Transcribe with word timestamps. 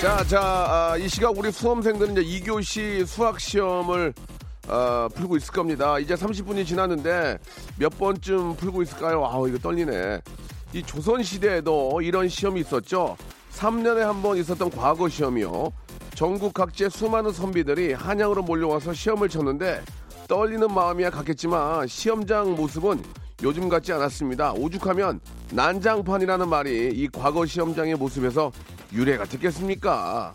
자, 0.00 0.22
자, 0.24 0.40
아, 0.40 0.96
이 0.96 1.08
시각 1.08 1.36
우리 1.36 1.50
수험생들은 1.50 2.16
이제 2.16 2.40
2교시 2.46 3.04
수학 3.04 3.40
시험을 3.40 4.14
어, 4.68 5.08
풀고 5.14 5.36
있을 5.38 5.52
겁니다. 5.52 5.98
이제 5.98 6.14
30분이 6.14 6.64
지났는데 6.64 7.38
몇 7.78 7.98
번쯤 7.98 8.56
풀고 8.56 8.82
있을까요? 8.82 9.24
아우, 9.24 9.48
이거 9.48 9.58
떨리네. 9.58 10.20
이 10.74 10.82
조선 10.84 11.22
시대에도 11.22 12.00
이런 12.00 12.28
시험이 12.28 12.60
있었죠. 12.60 13.16
3년에 13.54 13.98
한 14.00 14.22
번 14.22 14.36
있었던 14.36 14.70
과거 14.70 15.08
시험이요. 15.08 15.72
전국 16.14 16.54
각지의 16.54 16.90
수많은 16.90 17.32
선비들이 17.32 17.94
한양으로 17.94 18.42
몰려와서 18.42 18.92
시험을 18.92 19.28
쳤는데 19.28 19.82
떨리는 20.28 20.72
마음이야 20.72 21.10
같겠지만 21.10 21.86
시험장 21.88 22.54
모습은 22.54 23.02
요즘 23.44 23.68
같지 23.68 23.92
않았습니다. 23.92 24.52
오죽하면 24.54 25.20
난장판이라는 25.52 26.48
말이 26.48 26.90
이 26.92 27.08
과거 27.08 27.46
시험장의 27.46 27.94
모습에서 27.94 28.50
유래가 28.92 29.24
됐겠습니까? 29.26 30.34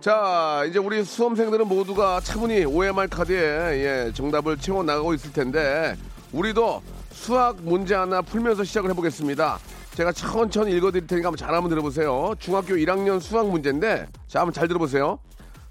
자, 0.00 0.64
이제 0.68 0.78
우리 0.78 1.02
수험생들은 1.04 1.68
모두가 1.68 2.20
차분히 2.20 2.64
OMR 2.64 3.08
카드에 3.08 3.36
예, 3.38 4.12
정답을 4.12 4.58
채워 4.58 4.82
나가고 4.82 5.14
있을 5.14 5.32
텐데 5.32 5.96
우리도 6.32 6.82
수학 7.12 7.62
문제 7.62 7.94
하나 7.94 8.20
풀면서 8.20 8.64
시작을 8.64 8.90
해보겠습니다. 8.90 9.58
제가 9.94 10.12
천천히 10.12 10.72
읽어드릴 10.72 11.06
테니까 11.06 11.28
한번 11.28 11.36
잘 11.38 11.54
한번 11.54 11.70
들어보세요. 11.70 12.34
중학교 12.38 12.74
1학년 12.74 13.20
수학 13.20 13.48
문제인데 13.48 14.06
자, 14.26 14.40
한번 14.40 14.52
잘 14.52 14.68
들어보세요. 14.68 15.18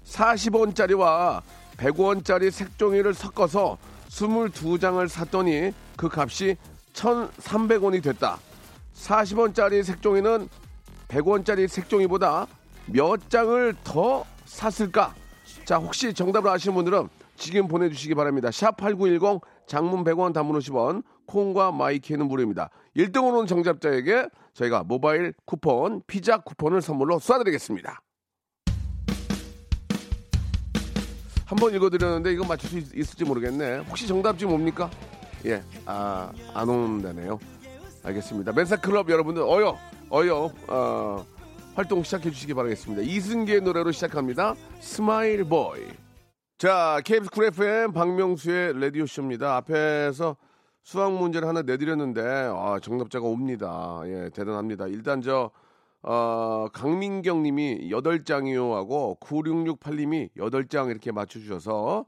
40원짜리와 0.06 1.42
100원짜리 1.76 2.50
색종이를 2.50 3.14
섞어서 3.14 3.78
22장을 4.08 5.06
샀더니 5.08 5.72
그 5.96 6.08
값이 6.12 6.56
1,300원이 6.92 8.02
됐다. 8.02 8.38
40원짜리 8.94 9.82
색종이는 9.82 10.48
100원짜리 11.08 11.66
색종이보다 11.68 12.46
몇 12.86 13.30
장을 13.30 13.74
더 13.84 14.24
샀을까? 14.44 15.14
자, 15.64 15.76
혹시 15.78 16.12
정답을 16.12 16.50
아시는 16.50 16.74
분들은 16.74 17.08
지금 17.36 17.68
보내주시기 17.68 18.14
바랍니다. 18.14 18.50
샵 18.50 18.76
8910 18.76 19.40
장문 19.66 20.04
100원 20.04 20.32
단문 20.32 20.58
50원 20.58 21.02
콩과 21.26 21.72
my 21.72 21.87
K는 21.87 22.26
무료입니다. 22.26 22.70
1등으로 22.96 23.38
는 23.38 23.46
정답자에게 23.46 24.28
저희가 24.54 24.84
모바일 24.84 25.32
쿠폰, 25.44 26.02
피자 26.06 26.38
쿠폰을 26.38 26.82
선물로 26.82 27.18
쏴드리겠습니다. 27.18 27.96
한 31.52 31.56
번 31.58 31.74
읽어드렸는데 31.74 32.32
이거 32.32 32.46
맞출 32.46 32.70
수 32.70 32.78
있, 32.78 32.96
있을지 32.96 33.26
모르겠네. 33.26 33.80
혹시 33.80 34.06
정답자 34.06 34.46
옵니까? 34.46 34.88
예, 35.44 35.62
아, 35.84 36.32
안 36.54 36.66
온다네요. 36.66 37.38
알겠습니다. 38.02 38.52
멘사클럽 38.52 39.10
여러분들 39.10 39.42
어여, 39.42 39.76
어여, 40.10 40.50
어, 40.68 41.26
활동 41.74 42.02
시작해 42.04 42.30
주시기 42.30 42.54
바라겠습니다. 42.54 43.02
이승기의 43.02 43.60
노래로 43.60 43.92
시작합니다. 43.92 44.54
Smile 44.80 45.44
Boy. 45.44 45.82
자, 46.56 47.02
KBS 47.04 47.30
쿨 47.30 47.44
FM 47.44 47.92
박명수의 47.92 48.80
라디오쇼입니다. 48.80 49.54
앞에서 49.56 50.36
수학 50.82 51.12
문제를 51.12 51.46
하나 51.46 51.60
내드렸는데, 51.60 52.22
아, 52.50 52.78
정답자가 52.82 53.26
옵니다. 53.26 54.00
예, 54.06 54.30
대단합니다. 54.32 54.86
일단 54.86 55.20
저, 55.20 55.50
어, 56.02 56.66
강민경 56.72 57.42
님이 57.42 57.88
8장이요 57.90 58.72
하고 58.72 59.16
9668님이 59.20 60.30
8장 60.36 60.90
이렇게 60.90 61.12
맞춰주셔서 61.12 62.06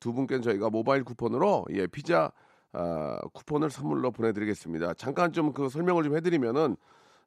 두 0.00 0.12
분께는 0.12 0.42
저희가 0.42 0.70
모바일 0.70 1.04
쿠폰으로 1.04 1.66
예, 1.72 1.86
피자 1.86 2.32
아, 2.72 3.18
쿠폰을 3.32 3.70
선물로 3.70 4.12
보내드리겠습니다. 4.12 4.94
잠깐 4.94 5.32
좀 5.32 5.52
그 5.52 5.68
설명을 5.68 6.04
좀 6.04 6.16
해드리면은 6.16 6.76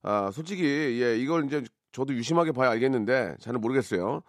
아, 0.04 0.32
솔직히 0.32 0.64
예, 1.02 1.18
이걸 1.18 1.46
이제 1.46 1.64
저도 1.92 2.14
유심하게 2.14 2.52
봐야 2.52 2.72
알겠는데 2.72 3.36
잘은 3.40 3.62
모르겠어요. 3.62 4.22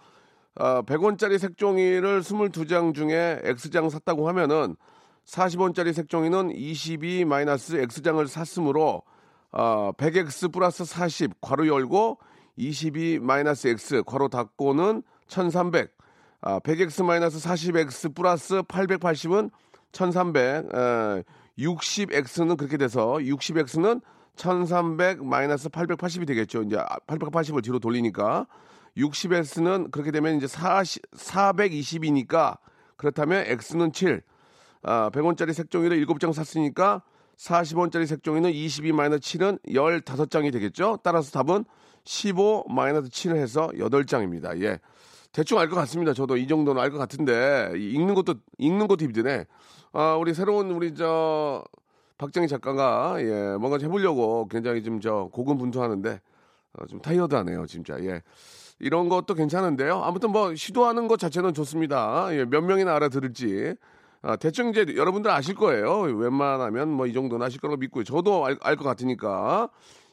아, 0.57 0.83
100원짜리 0.83 1.39
색종이를 1.39 2.21
22장 2.21 2.95
중에 2.95 3.41
X장 3.45 3.91
샀다고 3.91 4.29
하면은 4.29 4.77
40원짜리 5.25 5.93
색종이는 5.93 6.53
22 6.53 7.25
마이너스 7.25 7.77
X장을 7.77 8.27
샀으므로 8.29 9.03
어, 9.59 9.91
100x 9.97 10.53
플러스 10.53 10.85
40 10.85 11.41
괄호 11.41 11.67
열고 11.67 12.19
22 12.57 13.21
마이너스 13.21 13.69
x 13.69 14.03
괄호 14.03 14.29
닫고는 14.29 15.03
1300 15.29 15.97
아, 16.43 16.59
100x 16.61 17.03
마이너스 17.03 17.39
40x 17.39 18.15
플러스 18.15 18.61
880은 18.63 19.51
1300 19.93 20.75
에, 20.75 21.23
60x는 21.59 22.59
그렇게 22.59 22.77
돼서 22.77 23.15
60x는 23.15 24.03
1300 24.37 25.25
마이너스 25.25 25.71
880이 25.71 26.27
되겠죠. 26.27 26.63
이제 26.65 26.77
880을 27.07 27.65
뒤로 27.65 27.79
돌리니까 27.79 28.47
60x는 28.99 29.91
그렇게 29.91 30.11
되면 30.11 30.37
이제 30.37 30.47
40, 30.47 31.11
420이니까 31.13 32.59
그렇다면 32.99 33.47
x는 33.47 33.93
7 33.93 34.23
아, 34.83 35.11
100원짜리 35.15 35.55
색종이를 35.55 36.05
7장 36.05 36.35
샀으니까 36.35 37.03
40원짜리 37.39 38.07
색종이는 38.07 38.51
22 38.51 38.93
마이너스 38.93 39.21
7은 39.21 39.59
15장이 39.67 40.53
되겠죠. 40.53 40.99
따라서 41.03 41.31
답은 41.31 41.65
15 42.05 42.65
마이너스 42.69 43.09
7을 43.11 43.37
해서 43.37 43.69
8장입니다. 43.75 44.61
예. 44.63 44.79
대충 45.33 45.59
알 45.59 45.69
것 45.69 45.77
같습니다. 45.77 46.15
저도 46.15 46.37
이 46.39 46.47
정도는 46.49 46.81
알 46.81 46.91
것 46.91 46.99
같은데 46.99 47.73
읽는 47.77 48.15
것도 48.15 48.37
읽는 48.59 48.87
것도 48.89 49.05
힘드네. 49.05 49.45
아, 49.93 50.15
우리 50.17 50.33
새로운 50.33 50.71
우리 50.71 50.95
저 50.95 51.63
박정희 52.19 52.49
작가가 52.49 53.17
예, 53.21 53.57
뭔가 53.59 53.77
좀 53.79 53.89
해보려고 53.91 54.49
굉장히 54.49 54.83
좀 54.83 55.01
저 55.01 55.29
고군분투하는데 55.33 56.21
어, 56.79 56.87
좀 56.87 57.01
타이어드하네요, 57.03 57.67
진짜. 57.67 57.99
예. 58.03 58.23
이런 58.79 59.09
것도 59.11 59.35
괜찮은데요. 59.35 60.03
아무튼 60.03 60.31
뭐 60.33 60.55
시도하는 60.55 61.09
것 61.09 61.19
자체는 61.19 61.53
좋습니다. 61.55 62.29
예, 62.33 62.45
몇 62.47 62.63
명이나 62.63 62.95
알아들을지. 62.97 63.75
아, 64.27 64.35
대충 64.35 64.71
이제 64.71 64.85
여러분들 64.97 65.31
아실 65.31 65.55
거예요. 65.55 66.01
웬만하면 66.01 66.89
뭐 66.91 67.07
이 67.07 67.13
정도는 67.13 67.47
아실 67.47 67.61
거라고 67.61 67.77
믿고요. 67.79 68.03
저도 68.03 68.45
알것 68.45 68.79
같으니까. 68.85 69.69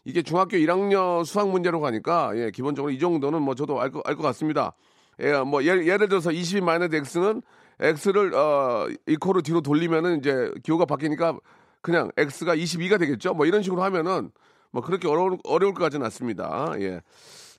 이게 0.05 0.21
중학교 0.21 0.57
1학년 0.57 1.25
수학 1.25 1.49
문제로 1.49 1.79
가니까, 1.81 2.31
예, 2.37 2.51
기본적으로 2.51 2.91
이 2.91 2.99
정도는 2.99 3.41
뭐 3.41 3.55
저도 3.55 3.81
알 3.81 3.89
것, 3.91 4.01
알 4.05 4.15
것 4.15 4.21
같습니다. 4.23 4.73
예, 5.19 5.37
뭐 5.37 5.63
예를, 5.63 5.87
예를 5.87 6.09
들어서 6.09 6.31
22 6.31 6.61
마이너스 6.61 6.93
x는 6.95 7.41
x를, 7.79 8.35
어, 8.35 8.87
이코로 9.07 9.41
뒤로 9.41 9.61
돌리면은 9.61 10.19
이제 10.19 10.51
기호가 10.61 10.85
바뀌니까 10.85 11.39
그냥 11.81 12.11
x가 12.17 12.55
22가 12.55 12.99
되겠죠. 12.99 13.33
뭐 13.33 13.45
이런 13.47 13.63
식으로 13.63 13.81
하면은 13.83 14.29
뭐 14.71 14.83
그렇게 14.83 15.07
어려울, 15.07 15.39
어려울 15.45 15.73
것 15.73 15.83
같지는 15.83 16.05
않습니다. 16.05 16.73
예. 16.79 17.01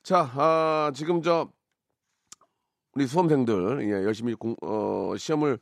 자, 0.04 0.30
아, 0.36 0.92
지금 0.94 1.20
저, 1.22 1.48
우리 2.94 3.06
수험생들, 3.08 3.88
예, 3.88 4.04
열심히 4.04 4.34
공, 4.34 4.54
어, 4.62 5.14
시험을 5.16 5.58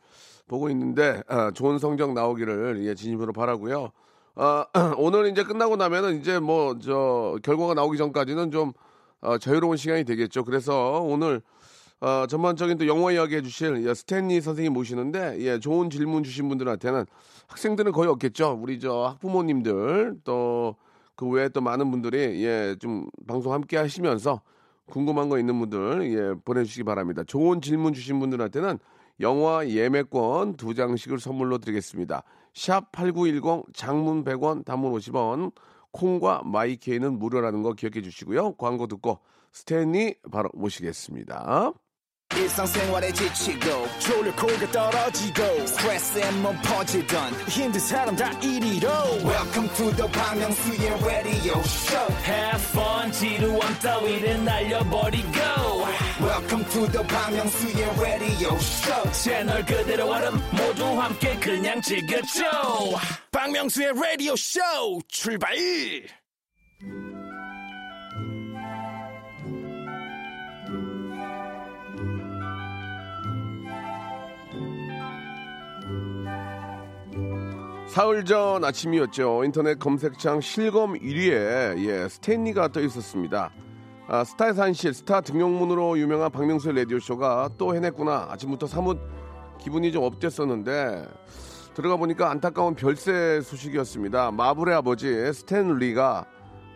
보고 0.53 0.69
있는데 0.69 1.23
아, 1.29 1.51
좋은 1.51 1.79
성적 1.79 2.13
나오기를 2.13 2.85
예, 2.85 2.95
진심으로 2.95 3.33
바라고요. 3.33 3.91
아, 4.35 4.67
오늘 4.99 5.27
이제 5.31 5.43
끝나고 5.43 5.77
나면은 5.77 6.21
이제 6.21 6.39
뭐 6.39 6.77
저 6.79 7.39
결과가 7.43 7.73
나오기 7.73 7.97
전까지는 7.97 8.51
좀 8.51 8.73
어, 9.23 9.39
자유로운 9.39 9.79
시간이 9.79 10.05
되겠죠. 10.05 10.45
그래서 10.45 11.01
오늘 11.01 11.41
어, 12.01 12.27
전반적인 12.29 12.77
또 12.77 12.87
영어 12.87 13.11
이야기 13.11 13.37
해주실 13.37 13.87
예, 13.87 13.95
스탠리 13.95 14.43
선생님 14.43 14.75
모시는데 14.75 15.39
예, 15.41 15.59
좋은 15.59 15.89
질문 15.89 16.23
주신 16.23 16.49
분들한테는 16.51 17.07
학생들은 17.47 17.93
거의 17.93 18.11
없겠죠. 18.11 18.59
우리 18.61 18.79
저 18.79 19.05
학부모님들 19.07 20.19
또 20.25 20.77
그 21.15 21.29
외에 21.29 21.49
또 21.49 21.61
많은 21.61 21.91
분들이 21.91 22.45
예, 22.45 22.75
좀 22.81 23.07
방송 23.29 23.53
함께 23.53 23.77
하시면서 23.77 24.41
궁금한 24.87 25.29
거 25.29 25.39
있는 25.39 25.59
분들 25.59 26.13
예, 26.13 26.35
보내주시기 26.45 26.85
바랍니다. 26.85 27.23
좋은 27.25 27.61
질문 27.61 27.93
주신 27.93 28.19
분들한테는 28.19 28.79
영화 29.23 29.67
예매권 29.67 30.57
두 30.57 30.75
장씩을 30.75 31.19
선물로 31.19 31.59
드리겠습니다. 31.59 32.25
샵 32.55 32.93
8910 32.93 33.73
장문 33.73 34.25
100원 34.25 34.65
단문 34.65 34.93
50원 34.93 35.53
콩과 35.93 36.43
마이케이는 36.45 37.19
무료라는 37.19 37.63
거 37.63 37.73
기억해 37.73 38.03
주시고요. 38.03 38.57
광고 38.57 38.87
듣고 38.87 39.21
스탠리 39.53 40.17
바로 40.31 40.51
모시겠습니다. 40.55 41.73
지치고, 43.13 43.69
떨어지고, 44.73 45.43
퍼지던, 46.63 47.33
welcome 49.23 49.69
to 49.75 49.91
the 49.95 50.09
Bang 50.09 50.41
radio 51.05 51.61
show 51.61 52.09
Have 52.25 52.63
fun 52.71 53.13
지루함 53.13 53.75
따위를 53.83 54.45
날려버리고 54.45 55.82
welcome 56.23 56.65
to 56.67 56.87
the 56.93 57.03
Myung-soo's 57.03 58.01
radio 58.01 58.55
show 58.59 59.11
채널 59.13 59.65
그대로 59.65 60.09
얼음 60.09 60.35
모두 60.53 60.85
함께 61.01 61.35
그냥 61.41 61.81
즐겨줘 61.81 62.45
박명수의 63.33 63.93
라디오 63.95 64.37
쇼 64.37 64.61
출발 65.09 65.57
사흘 77.89 78.25
전 78.25 78.65
아침이었죠. 78.65 79.45
인터넷 79.45 79.79
검색창 79.79 80.41
실검 80.41 80.95
1위에 80.95 81.79
예, 81.85 82.09
스탠리가 82.09 82.69
떠 82.69 82.81
있었습니다. 82.81 83.53
아, 84.09 84.25
스타의 84.25 84.55
산실, 84.55 84.95
스타 84.95 85.21
등용문으로 85.21 85.99
유명한 85.99 86.31
박명수의 86.31 86.77
라디오쇼가 86.77 87.51
또 87.57 87.75
해냈구나. 87.75 88.29
아침부터 88.31 88.67
사뭇 88.67 88.99
기분이 89.59 89.93
좀 89.93 90.03
up됐었는데 90.03 91.07
들어가 91.75 91.97
보니까 91.97 92.31
안타까운 92.31 92.75
별세 92.75 93.41
소식이었습니다. 93.41 94.33
마블의 94.33 94.75
아버지 94.75 95.33
스탠 95.33 95.93
리가 95.93 96.27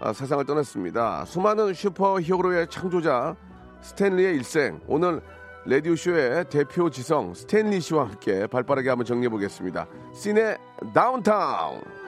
아, 0.00 0.12
세상을 0.12 0.44
떠났습니다. 0.44 1.24
수많은 1.24 1.74
슈퍼 1.74 2.20
히어로의 2.20 2.68
창조자 2.70 3.34
스탠 3.80 4.15
리의 4.15 4.34
일생. 4.36 4.80
오늘 4.86 5.20
라디오쇼의 5.66 6.48
대표 6.48 6.88
지성 6.90 7.34
스탠리 7.34 7.80
씨와 7.80 8.08
함께 8.08 8.46
발빠르게 8.46 8.88
한번 8.88 9.04
정리해 9.04 9.28
보겠습니다. 9.28 9.86
시네 10.14 10.56
다운타운. 10.94 12.05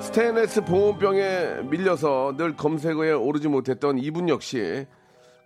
스테인레스 0.00 0.64
보온병에 0.64 1.62
밀려서 1.70 2.34
늘 2.36 2.56
검색어에 2.56 3.12
오르지 3.12 3.48
못했던 3.48 3.98
이분 3.98 4.28
역시 4.28 4.86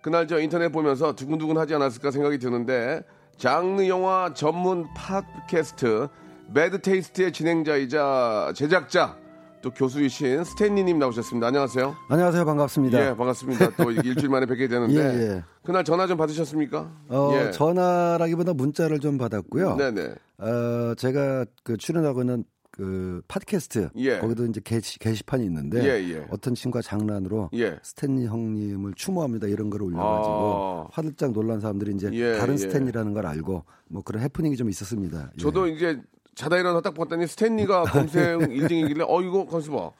그날 0.01 0.27
저 0.27 0.39
인터넷 0.39 0.69
보면서 0.69 1.13
두근두근 1.13 1.57
하지 1.57 1.75
않았을까 1.75 2.11
생각이 2.11 2.39
드는데 2.39 3.03
장르 3.37 3.87
영화 3.87 4.31
전문 4.33 4.85
팟캐스트 4.95 6.07
매드 6.53 6.81
테이스트의 6.81 7.33
진행자이자 7.33 8.53
제작자 8.55 9.17
또 9.61 9.71
교수이신 9.71 10.43
스탠리님 10.43 10.99
나오셨습니다. 10.99 11.47
안녕하세요. 11.47 11.95
안녕하세요. 12.07 12.45
반갑습니다. 12.45 12.99
예, 13.09 13.15
반갑습니다. 13.15 13.71
또 13.77 13.89
일주일 13.89 14.29
만에 14.29 14.45
뵙게 14.45 14.67
되는데 14.67 14.93
예, 15.01 15.31
예. 15.37 15.43
그날 15.63 15.83
전화 15.83 16.05
좀 16.05 16.17
받으셨습니까? 16.17 16.91
어, 17.09 17.31
예. 17.33 17.49
전화라기보다 17.49 18.53
문자를 18.53 18.99
좀 18.99 19.17
받았고요. 19.17 19.75
네네. 19.75 20.13
어, 20.37 20.93
제가 20.95 21.45
그 21.63 21.77
출연하고 21.77 22.21
있는 22.21 22.43
그 22.75 23.21
팟캐스트 23.29 23.89
예. 23.95 24.19
거기도 24.19 24.45
이제 24.45 24.59
게시, 24.61 24.99
게시판이 24.99 25.45
있는데 25.45 25.81
예, 25.83 26.09
예. 26.13 26.27
어떤 26.29 26.55
친구가 26.55 26.81
장난으로 26.81 27.49
예. 27.53 27.79
스탠리 27.81 28.25
형님을 28.25 28.95
추모합니다 28.95 29.47
이런 29.47 29.69
걸 29.69 29.81
올려가지고 29.81 30.33
아. 30.33 30.87
화들짝 30.91 31.31
놀란 31.31 31.61
사람들이 31.61 31.93
이제 31.95 32.09
예, 32.11 32.37
다른 32.37 32.55
예. 32.55 32.57
스탠리라는 32.57 33.13
걸 33.13 33.25
알고 33.27 33.63
뭐 33.87 34.01
그런 34.03 34.21
해프닝이 34.23 34.57
좀 34.57 34.69
있었습니다. 34.69 35.31
예. 35.33 35.41
저도 35.41 35.67
이제 35.67 36.01
자다 36.35 36.57
일어나 36.57 36.81
딱 36.81 36.93
봤더니 36.93 37.27
스탠리가 37.27 37.83
검색 37.93 38.39
1등이길래 38.39 39.05
어 39.07 39.21
이거 39.21 39.45
가만있어 39.45 39.71
봐. 39.71 39.91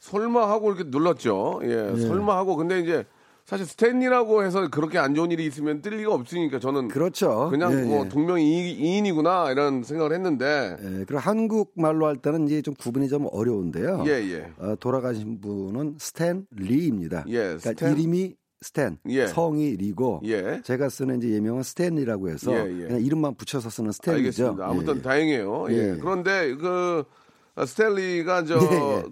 설마 0.00 0.50
하고 0.50 0.72
이렇게 0.72 0.88
눌렀죠. 0.90 1.60
예, 1.64 1.96
설마 1.96 2.36
하고 2.36 2.56
근데 2.56 2.80
이제 2.80 3.04
사실 3.48 3.64
스탠리라고 3.64 4.44
해서 4.44 4.68
그렇게 4.68 4.98
안 4.98 5.14
좋은 5.14 5.30
일이 5.30 5.46
있으면 5.46 5.80
뜰 5.80 5.96
리가 5.96 6.12
없으니까 6.12 6.58
저는 6.58 6.88
그렇죠. 6.88 7.48
그냥 7.48 7.72
예, 7.72 7.82
뭐 7.82 8.04
예. 8.04 8.08
동명이인이구나 8.10 9.52
이런 9.52 9.82
생각을 9.84 10.12
했는데 10.12 10.76
예, 10.78 10.86
그리고 11.06 11.16
한국 11.16 11.72
말로 11.74 12.04
할 12.04 12.16
때는 12.16 12.46
이제 12.46 12.60
좀 12.60 12.74
구분이 12.74 13.08
좀 13.08 13.26
어려운데요. 13.32 14.04
예, 14.06 14.10
예. 14.10 14.52
어, 14.58 14.74
돌아가신 14.78 15.40
분은 15.40 15.96
스탠 15.98 16.46
리입니다. 16.50 17.24
예, 17.28 17.38
그러니까 17.38 17.70
스탠? 17.70 17.98
이름이 17.98 18.34
스탠, 18.60 18.98
예. 19.08 19.26
성이 19.28 19.76
리고 19.76 20.20
예. 20.26 20.60
제가 20.62 20.90
쓰는 20.90 21.16
이제 21.16 21.30
예명은 21.30 21.62
스탠리라고 21.62 22.28
해서 22.28 22.52
예, 22.52 22.70
예. 22.70 22.86
그냥 22.88 23.00
이름만 23.00 23.34
붙여서 23.34 23.70
쓰는 23.70 23.92
스탠리죠. 23.92 24.44
알겠습니다. 24.44 24.68
아무튼 24.68 24.94
예, 24.96 24.98
예. 24.98 25.02
다행이에요. 25.02 25.62
그런데 26.02 26.54
그 26.54 27.02
아, 27.54 27.64
스탠리가 27.64 28.44
저. 28.44 28.58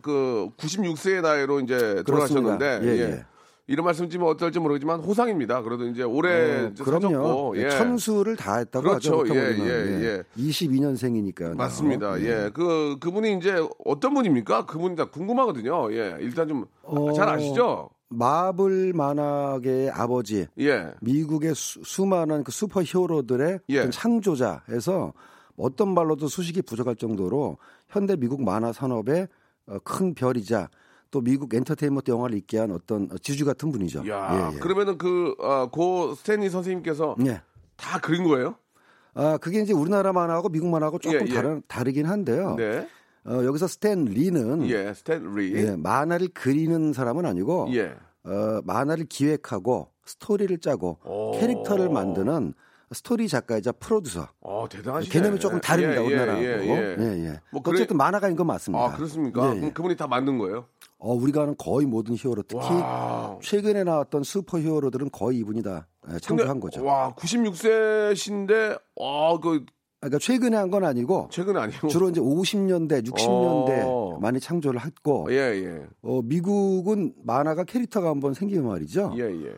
그 0.02 0.50
96세의 0.58 1.22
나이로 1.22 1.60
이제 1.60 2.02
돌아가셨는데. 2.04 2.80
예, 2.82 2.86
예. 2.86 3.00
예. 3.00 3.24
이런 3.68 3.84
말씀드리면 3.84 4.28
어떨지 4.28 4.60
모르겠지만 4.60 5.00
호상입니다. 5.00 5.62
그래도 5.62 5.86
이제 5.86 6.02
올해 6.02 6.66
어, 6.66 6.68
이제 6.68 6.84
그럼요. 6.84 7.08
사셨고, 7.08 7.58
예. 7.58 7.70
천수를 7.70 8.36
다 8.36 8.58
했다고 8.58 8.82
그렇죠. 8.82 9.12
하죠. 9.12 9.18
보통 9.18 9.36
예, 9.36 9.48
우리는. 9.48 9.66
예, 9.66 10.04
예. 10.04 10.22
22년생이니까. 10.40 11.56
맞습니다. 11.56 12.20
예. 12.20 12.50
그, 12.54 12.96
그분이 13.00 13.38
이제 13.38 13.56
어떤 13.84 14.14
분입니까? 14.14 14.66
그분이 14.66 14.94
다 14.94 15.06
궁금하거든요. 15.06 15.92
예. 15.92 16.16
일단 16.20 16.48
좀잘 16.48 17.28
어, 17.28 17.32
아시죠? 17.32 17.90
마블 18.08 18.92
만화계의 18.92 19.90
아버지, 19.90 20.46
예. 20.60 20.92
미국의 21.00 21.54
수, 21.56 22.06
많은그 22.06 22.52
슈퍼 22.52 22.82
히어로들의 22.82 23.60
예. 23.68 23.78
어떤 23.78 23.90
창조자해서 23.90 25.12
어떤 25.56 25.92
말로도 25.94 26.28
수식이 26.28 26.62
부족할 26.62 26.94
정도로 26.96 27.58
현대 27.88 28.14
미국 28.14 28.44
만화 28.44 28.72
산업의 28.72 29.26
어, 29.66 29.78
큰 29.80 30.14
별이자 30.14 30.68
또 31.16 31.22
미국 31.22 31.54
엔터테인먼트 31.54 32.10
영화를 32.10 32.36
있게 32.36 32.58
한 32.58 32.70
어떤 32.72 33.08
지주 33.22 33.46
같은 33.46 33.72
분이죠. 33.72 34.06
야, 34.06 34.50
예, 34.52 34.54
예. 34.56 34.58
그러면은 34.58 34.98
그, 34.98 35.34
아, 35.40 35.66
고 35.72 36.14
스탠 36.14 36.42
리 36.42 36.50
선생님께서 36.50 37.16
예. 37.26 37.40
다 37.74 37.98
그린 38.00 38.24
거예요? 38.24 38.56
아, 39.14 39.38
그게 39.38 39.62
이제 39.62 39.72
우리나라 39.72 40.12
만화하고 40.12 40.50
미국 40.50 40.68
만화하고 40.68 40.98
조금 40.98 41.20
예, 41.20 41.24
예. 41.26 41.34
다른, 41.34 41.62
다르긴 41.68 42.04
한데요. 42.04 42.54
네. 42.58 42.86
어, 43.24 43.42
여기서 43.44 43.66
스탠 43.66 44.04
리는 44.04 44.68
예, 44.68 44.92
스탠 44.92 45.34
리. 45.34 45.54
예, 45.54 45.74
만화를 45.74 46.28
그리는 46.34 46.92
사람은 46.92 47.24
아니고 47.24 47.68
예. 47.72 47.94
어, 48.24 48.60
만화를 48.64 49.06
기획하고 49.06 49.88
스토리를 50.04 50.58
짜고 50.58 50.98
오. 51.02 51.32
캐릭터를 51.40 51.88
만드는 51.88 52.52
스토리 52.92 53.26
작가이자 53.26 53.72
프로듀서. 53.72 54.28
어, 54.42 54.66
대단하시네. 54.70 55.12
개념이 55.12 55.40
조금 55.40 55.60
다릅니다 55.60 56.02
예, 56.02 56.06
우리나라하고. 56.06 56.44
예, 56.44 56.96
예, 57.00 57.24
예. 57.26 57.40
뭐 57.50 57.60
그래- 57.62 57.76
어쨌든 57.78 57.96
만화가인 57.96 58.36
건 58.36 58.46
맞습니다. 58.46 58.84
아, 58.84 58.92
그렇습니까? 58.94 59.44
예, 59.46 59.56
예. 59.56 59.60
그럼 59.60 59.72
그분이 59.74 59.96
다 59.96 60.06
만든 60.06 60.38
거예요? 60.38 60.66
어, 60.98 61.12
우리가 61.14 61.42
아는 61.42 61.54
거의 61.58 61.86
모든 61.86 62.14
히어로 62.16 62.42
특히 62.48 62.64
와. 62.66 63.38
최근에 63.42 63.84
나왔던 63.84 64.22
슈퍼 64.22 64.58
히어로들은 64.58 65.10
거의 65.10 65.38
이분이 65.38 65.62
다 65.62 65.86
예, 66.10 66.18
창조한 66.18 66.58
거죠. 66.60 66.84
와, 66.84 67.12
96세신데, 67.14 68.80
아, 69.00 69.38
그, 69.42 69.64
그러니까 70.00 70.18
최근에 70.18 70.56
한 70.56 70.70
건 70.70 70.84
아니고 70.84 71.28
최근 71.30 71.56
아니고. 71.56 71.88
주로 71.88 72.08
이제 72.08 72.20
50년대, 72.20 73.06
60년대 73.06 73.82
어. 73.86 74.18
많이 74.20 74.38
창조를 74.40 74.84
했고 74.84 75.26
예, 75.30 75.36
예. 75.36 75.86
어, 76.02 76.20
미국은 76.22 77.14
만화가 77.24 77.64
캐릭터가 77.64 78.08
한번 78.10 78.32
생기면 78.34 78.66
말이죠. 78.68 79.12
예, 79.16 79.22
예. 79.22 79.54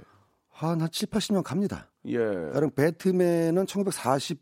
한, 0.49 0.81
한 0.81 0.89
7, 0.91 1.09
80년 1.09 1.43
갑니다. 1.43 1.91
예. 2.07 2.19
가령 2.19 2.71
배트맨은 2.75 3.67
1940, 3.67 4.41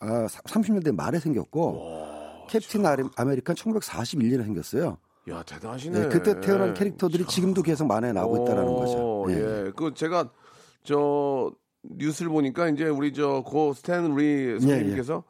아, 0.00 0.26
30년대 0.26 0.94
말에 0.94 1.18
생겼고 1.20 2.46
캡틴 2.48 2.84
아리- 2.86 3.04
아메리칸 3.16 3.54
1941년에 3.56 4.44
생겼어요. 4.44 4.96
야, 5.28 5.42
대단하시네. 5.44 6.00
네, 6.00 6.08
그때 6.08 6.40
태어난 6.40 6.74
캐릭터들이 6.74 7.24
지금도 7.26 7.62
계속 7.62 7.86
만화에 7.86 8.12
나오고 8.12 8.44
있다라는 8.44 8.74
거죠. 8.74 8.98
어, 8.98 9.26
예. 9.30 9.70
그 9.76 9.94
제가 9.94 10.30
저 10.82 11.52
뉴스를 11.82 12.30
보니까 12.30 12.68
이제 12.68 12.84
우리 12.84 13.12
저 13.12 13.48
고 13.48 13.72
스탠 13.74 14.16
리 14.16 14.58
선생님께서 14.58 15.22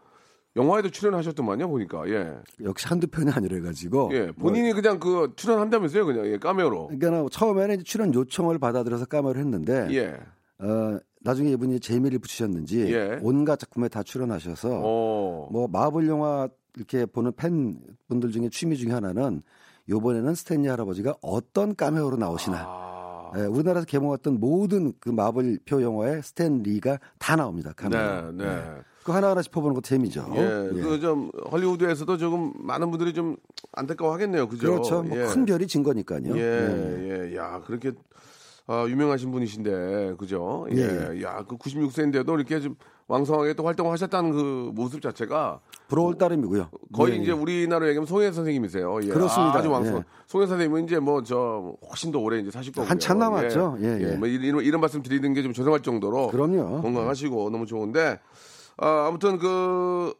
영화에도 0.56 0.90
출연하셨더만요, 0.90 1.68
보니까. 1.68 2.08
예. 2.08 2.34
역시 2.62 2.86
한두 2.86 3.06
편이 3.06 3.30
아니라 3.30 3.60
가지고 3.60 4.10
예. 4.12 4.32
본인이 4.32 4.72
그냥 4.72 4.98
그 4.98 5.32
출연한다면서요, 5.36 6.06
그냥. 6.06 6.26
예, 6.26 6.38
까메오로. 6.38 6.88
그러니까 6.98 7.28
처음에는 7.30 7.84
출연 7.84 8.14
요청을 8.14 8.58
받아들여서 8.58 9.06
까마를 9.06 9.40
했는데 9.40 9.88
예. 9.92 10.16
어, 10.64 10.98
나중에 11.20 11.50
이분이 11.50 11.80
재미를 11.80 12.18
붙이셨는지 12.18 12.92
예. 12.92 13.18
온갖 13.22 13.58
작품에 13.58 13.88
다 13.88 14.02
출연하셔서 14.02 14.80
어. 14.82 15.48
뭐 15.50 15.68
마블 15.68 16.06
영화 16.08 16.48
이렇게 16.76 17.06
보는 17.06 17.32
팬분들 17.36 18.30
중에 18.30 18.48
취미 18.50 18.76
중에 18.76 18.92
하나는 18.92 19.42
요번에는 19.88 20.34
스탠리 20.34 20.68
할아버지가 20.68 21.16
어떤 21.20 21.74
까메오로 21.74 22.16
나오시나 22.16 22.64
아. 22.66 23.32
예, 23.36 23.42
우리나라에서 23.42 23.86
개봉했던 23.86 24.40
모든 24.40 24.92
그 25.00 25.08
마블표 25.08 25.82
영화에 25.82 26.20
스탠 26.22 26.62
리가 26.62 26.98
다 27.18 27.36
나옵니다. 27.36 27.72
카메라. 27.74 28.30
네, 28.30 28.44
네. 28.44 28.62
그 29.04 29.10
하나하나 29.10 29.42
짚어보는 29.42 29.74
것도 29.74 29.82
재미죠. 29.82 30.26
예, 30.36 30.80
그좀 30.80 31.30
헐리우드에서도 31.50 32.16
조금 32.18 32.52
많은 32.58 32.90
분들이 32.90 33.12
좀 33.12 33.36
안타까워하겠네요, 33.72 34.48
그죠? 34.48 34.70
그렇죠. 34.70 35.02
뭐 35.02 35.18
예. 35.18 35.26
큰 35.26 35.44
별이 35.44 35.66
진 35.66 35.82
거니까요. 35.82 36.36
예, 36.36 36.40
예. 36.40 37.30
예, 37.32 37.36
야 37.36 37.60
그렇게 37.66 37.92
아, 38.66 38.86
유명하신 38.88 39.30
분이신데 39.32 40.14
그죠? 40.18 40.66
예. 40.72 40.76
예. 41.16 41.22
야, 41.22 41.44
그 41.48 41.56
96세인데도 41.56 42.34
이렇게 42.36 42.60
좀 42.60 42.76
왕성하게 43.08 43.54
또 43.54 43.64
활동을 43.66 43.92
하셨다는 43.92 44.30
그 44.30 44.70
모습 44.74 45.02
자체가 45.02 45.60
부러울 45.88 46.16
따름이고요. 46.16 46.70
거의 46.94 47.14
예, 47.14 47.16
이제 47.16 47.30
예. 47.32 47.34
우리나라 47.34 47.86
얘기하면 47.88 48.06
송혜 48.06 48.30
선생님이세요. 48.32 49.00
예. 49.02 49.08
그렇습니다. 49.08 49.58
아 49.58 49.62
주 49.62 49.70
왕성. 49.70 49.96
예. 49.98 50.04
송혜 50.28 50.46
선생님은 50.46 50.84
이제 50.84 50.98
뭐 51.00 51.22
저 51.24 51.74
훨씬 51.88 52.12
더 52.12 52.20
오래 52.20 52.38
이제 52.38 52.50
사실 52.50 52.72
거고요. 52.72 52.88
한참 52.88 53.18
남았죠. 53.18 53.78
예, 53.80 53.98
예. 54.12 54.16
뭐 54.16 54.28
이런, 54.28 54.64
이런 54.64 54.80
말씀 54.80 55.02
드리는 55.02 55.34
게 55.34 55.42
좀 55.42 55.52
죄송할 55.52 55.80
정도로 55.80 56.28
그럼요. 56.28 56.80
건강하시고 56.82 57.50
너무 57.50 57.66
좋은데 57.66 58.20
아, 58.78 59.06
아무튼 59.08 59.38
그 59.38 60.14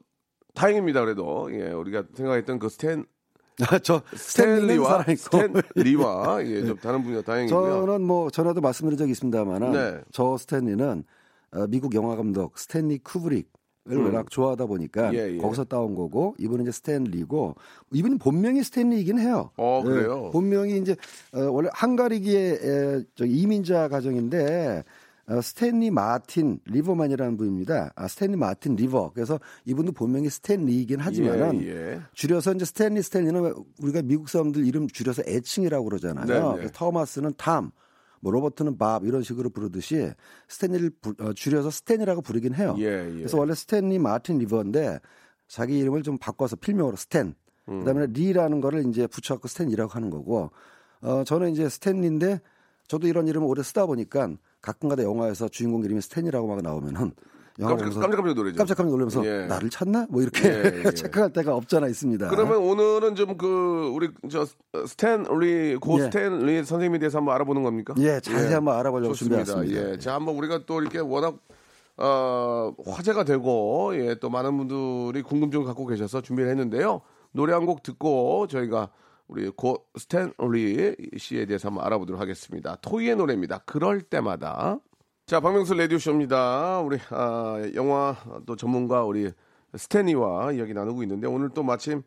다행입니다. 0.55 1.01
그래도 1.01 1.49
예, 1.53 1.71
우리가 1.71 2.03
생각했던 2.15 2.59
그 2.59 2.69
스탠 2.69 3.07
저 3.83 4.03
스탠리는 4.15 4.83
스탠리와 4.83 5.05
스탠리와 5.17 6.45
예, 6.47 6.65
좀 6.65 6.77
다른 6.79 7.03
분이가 7.03 7.23
다행이고요. 7.23 7.87
저는 7.87 8.03
뭐 8.03 8.31
전에도 8.31 8.61
말씀드린 8.61 8.99
적이 8.99 9.13
있습니다만은 9.13 9.73
네. 9.73 10.01
저 10.11 10.37
스탠리는 10.37 11.05
어, 11.53 11.67
미국 11.69 11.95
영화 11.95 12.17
감독 12.17 12.59
스탠리 12.59 12.99
쿠브릭을 12.99 13.45
음. 13.91 14.05
워낙 14.07 14.31
좋아하다 14.31 14.67
보니까 14.67 15.13
예, 15.15 15.35
예. 15.35 15.37
거기서 15.39 15.65
따온 15.65 15.95
거고 15.95 16.35
이분은 16.39 16.63
이제 16.63 16.73
스탠리고 16.73 17.57
이분이 17.93 18.19
본명이 18.19 18.63
스탠리이긴 18.63 19.19
해요. 19.19 19.51
어, 19.57 19.83
그래요? 19.85 20.27
예, 20.27 20.31
본명이 20.31 20.79
이제 20.79 20.97
어, 21.35 21.41
원래 21.51 21.69
저 23.15 23.27
이민자 23.27 23.89
가정인데 23.89 24.79
어, 24.79 24.83
스탠리 25.43 25.91
마틴 25.91 26.59
리버만이라는 26.64 27.37
분입니다. 27.37 27.93
아, 27.95 28.09
스탠리 28.09 28.37
마틴 28.37 28.75
리버. 28.76 29.12
그래서 29.14 29.38
이분도 29.64 29.93
본명이 29.93 30.29
스탠리이긴 30.29 30.99
하지만은 31.00 31.62
예, 31.62 31.69
예. 31.95 32.00
줄여서 32.12 32.55
이제 32.55 32.64
스탠리 32.64 33.00
스탠리는 33.02 33.55
우리가 33.81 34.02
미국 34.02 34.29
사람들 34.29 34.67
이름 34.67 34.88
줄여서 34.88 35.23
애칭이라고 35.26 35.85
그러잖아요. 35.85 36.57
네, 36.57 36.62
네. 36.64 36.71
토마스는 36.73 37.35
탐, 37.37 37.71
뭐 38.21 38.33
로버트는 38.33 38.79
밥 38.79 39.05
이런 39.05 39.23
식으로 39.23 39.50
부르듯이 39.50 40.11
스탠리를 40.49 40.91
부- 41.00 41.14
어, 41.21 41.33
줄여서 41.33 41.71
스탠이라고 41.71 42.23
부르긴 42.23 42.55
해요. 42.55 42.75
예, 42.79 43.07
예. 43.09 43.12
그래서 43.14 43.38
원래 43.38 43.55
스탠리 43.55 43.99
마틴 44.00 44.38
리버인데 44.38 44.99
자기 45.47 45.79
이름을 45.79 46.02
좀 46.02 46.19
바꿔서 46.19 46.57
필명으로 46.57 46.97
스탠. 46.97 47.35
음. 47.69 47.79
그다음에 47.81 48.07
리라는 48.09 48.61
거를 48.61 48.87
이제 48.88 49.07
붙여갖고 49.07 49.47
스탠이라고 49.49 49.93
하는 49.93 50.11
거고. 50.11 50.50
어 51.00 51.25
저는 51.25 51.50
이제 51.52 51.69
스탠리인데 51.69 52.41
저도 52.88 53.07
이런 53.09 53.26
이름을 53.29 53.47
오래 53.49 53.62
쓰다 53.62 53.87
보니까 53.87 54.31
가끔가다 54.62 55.02
영화에서 55.02 55.49
주인공 55.49 55.85
이름이 55.85 56.00
스탠이라고 56.00 56.47
막 56.47 56.62
나오면은 56.62 57.12
영화 57.59 57.76
깜짝, 57.76 58.00
깜짝깜짝 58.00 58.35
놀라죠. 58.35 58.57
깜짝깜짝 58.57 58.90
놀라면서 58.90 59.26
예. 59.26 59.47
나를 59.47 59.69
찾나 59.69 60.07
뭐 60.09 60.23
이렇게 60.23 60.49
예, 60.49 60.83
예. 60.87 60.90
체크할 60.92 61.33
때가 61.35 61.54
없잖아 61.54 61.87
있습니다. 61.88 62.28
그러면 62.31 62.57
오늘은 62.59 63.14
좀 63.14 63.37
그 63.37 63.90
우리 63.95 64.09
저 64.31 64.47
스탠리 64.87 65.76
고 65.76 65.99
예. 65.99 66.04
스탠리 66.04 66.64
선생님에 66.64 66.99
대해서 66.99 67.19
한번 67.19 67.35
알아보는 67.35 67.62
겁니까? 67.62 67.95
예, 67.99 68.21
자세히 68.21 68.54
한번 68.54 68.78
알아보려고 68.78 69.12
좋습니다. 69.14 69.45
준비했습니다. 69.45 69.92
예, 69.92 69.99
자 69.99 70.14
한번 70.14 70.37
우리가 70.37 70.64
또 70.64 70.81
이렇게 70.81 70.99
워낙 71.00 71.37
어, 71.99 72.73
화제가 72.87 73.25
되고 73.25 73.92
예, 73.97 74.14
또 74.19 74.31
많은 74.31 74.57
분들이 74.57 75.23
궁금증을 75.23 75.66
갖고 75.66 75.87
계셔서 75.87 76.23
준비를 76.23 76.50
했는데요. 76.50 77.02
노래 77.33 77.52
한 77.52 77.66
곡 77.66 77.83
듣고 77.83 78.47
저희가 78.47 78.88
우리 79.33 79.49
고 79.49 79.87
스탠리 79.97 80.95
씨에 81.17 81.47
대해서 81.47 81.69
한번 81.69 81.87
알아보도록 81.87 82.21
하겠습니다. 82.21 82.77
토이의 82.83 83.17
노래입니다. 83.17 83.62
그럴 83.65 84.03
때마다. 84.03 84.79
자, 85.25 85.41
박명수 85.41 85.73
라디오쇼입니다. 85.73 86.81
우리 86.81 86.99
아, 87.09 87.62
영화 87.75 88.15
또 88.45 88.57
전문가 88.57 89.05
우리 89.05 89.31
스탠리와 89.75 90.53
이야기 90.53 90.75
나누고 90.75 91.03
있는데 91.05 91.27
오늘 91.27 91.49
또 91.49 91.62
마침 91.62 92.03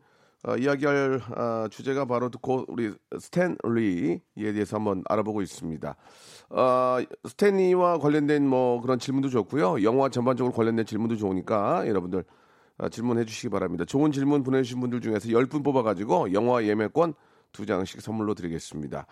어, 0.46 0.56
이야기할 0.56 1.20
아, 1.34 1.66
주제가 1.68 2.04
바로 2.04 2.30
고 2.30 2.64
우리 2.68 2.94
스탠리에 3.18 4.20
대해서 4.36 4.76
한번 4.76 5.02
알아보고 5.08 5.42
있습니다. 5.42 5.96
어, 6.50 6.98
스탠리와 7.28 7.98
관련된 7.98 8.46
뭐 8.46 8.80
그런 8.80 9.00
질문도 9.00 9.30
좋고요. 9.30 9.82
영화 9.82 10.08
전반적으로 10.10 10.54
관련된 10.54 10.86
질문도 10.86 11.16
좋으니까 11.16 11.88
여러분들 11.88 12.20
아, 12.20 12.45
질문해 12.90 13.24
주시기 13.24 13.48
바랍니다. 13.48 13.84
좋은 13.84 14.12
질문 14.12 14.42
보내주신 14.42 14.80
분들 14.80 15.00
중에서 15.00 15.28
10분 15.28 15.64
뽑아가지고 15.64 16.32
영화 16.32 16.64
예매권 16.64 17.14
두 17.52 17.66
장씩 17.66 18.00
선물로 18.00 18.34
드리겠습니다. 18.34 19.06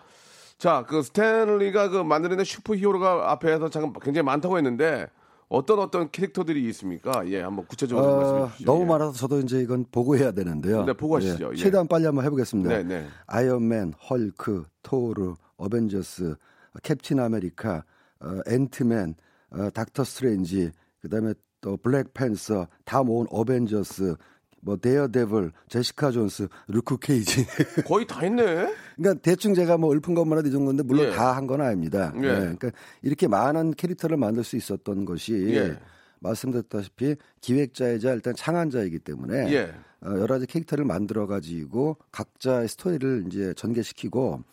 자, 0.57 0.85
그 0.87 1.01
스탠리가 1.01 1.89
그 1.89 1.97
만들어낸 1.97 2.45
슈퍼 2.45 2.75
히어로가 2.75 3.31
앞에서 3.31 3.69
잠깐 3.69 3.93
굉장히 4.01 4.25
많다고 4.25 4.57
했는데 4.57 5.07
어떤 5.47 5.79
어떤 5.79 6.09
캐릭터들이 6.09 6.67
있습니까? 6.69 7.27
예, 7.27 7.41
한번 7.41 7.65
구체적으로 7.67 8.07
어, 8.07 8.17
말씀해 8.17 8.51
주시죠. 8.51 8.65
너무 8.65 8.83
예. 8.83 8.85
많아서 8.85 9.13
저도 9.13 9.39
이제 9.39 9.59
이건 9.59 9.85
보고해야 9.91 10.31
되는데요. 10.31 10.85
네, 10.85 10.93
보고 10.93 11.17
하시죠. 11.17 11.51
예. 11.53 11.55
최대한 11.55 11.87
빨리 11.87 12.05
한번 12.05 12.25
해보겠습니다. 12.25 12.69
네, 12.69 12.83
네. 12.83 13.07
아이언맨, 13.27 13.93
헐크, 14.09 14.63
토르, 14.81 15.35
어벤져스, 15.57 16.35
캡틴 16.83 17.19
아메리카, 17.19 17.83
어, 18.21 18.39
앤트맨, 18.47 19.15
어, 19.51 19.69
닥터 19.71 20.03
스트레인지, 20.03 20.71
그다음에 21.01 21.33
또 21.65 21.77
블랙팬서 21.77 22.67
다 22.83 23.01
모은 23.01 23.25
어벤져스, 23.31 24.15
뭐 24.61 24.77
데어데블, 24.77 25.51
제시카 25.67 26.11
존스, 26.11 26.47
루크 26.67 26.99
케이지. 26.99 27.43
거의 27.87 28.05
다 28.05 28.19
했네. 28.19 28.71
그러니까 28.95 29.19
대충 29.23 29.55
제가 29.55 29.75
뭐 29.75 29.91
읊은 29.95 30.13
것만 30.13 30.37
해도 30.37 30.49
이 30.49 30.51
정도인데 30.51 30.83
물론 30.83 31.07
예. 31.07 31.11
다한 31.11 31.47
건 31.47 31.61
아닙니다. 31.61 32.13
예. 32.17 32.19
예, 32.19 32.33
그러니까 32.33 32.69
이렇게 33.01 33.27
많은 33.27 33.73
캐릭터를 33.73 34.15
만들 34.15 34.43
수 34.43 34.55
있었던 34.57 35.05
것이 35.05 35.33
예. 35.55 35.79
말씀드렸다시피 36.19 37.15
기획자이자 37.41 38.13
일단 38.13 38.35
창안자이기 38.35 38.99
때문에 38.99 39.51
예. 39.51 39.73
어, 40.01 40.11
여러 40.19 40.35
가지 40.35 40.45
캐릭터를 40.45 40.85
만들어 40.85 41.25
가지고 41.25 41.97
각자의 42.11 42.67
스토리를 42.67 43.23
이제 43.25 43.55
전개시키고 43.55 44.43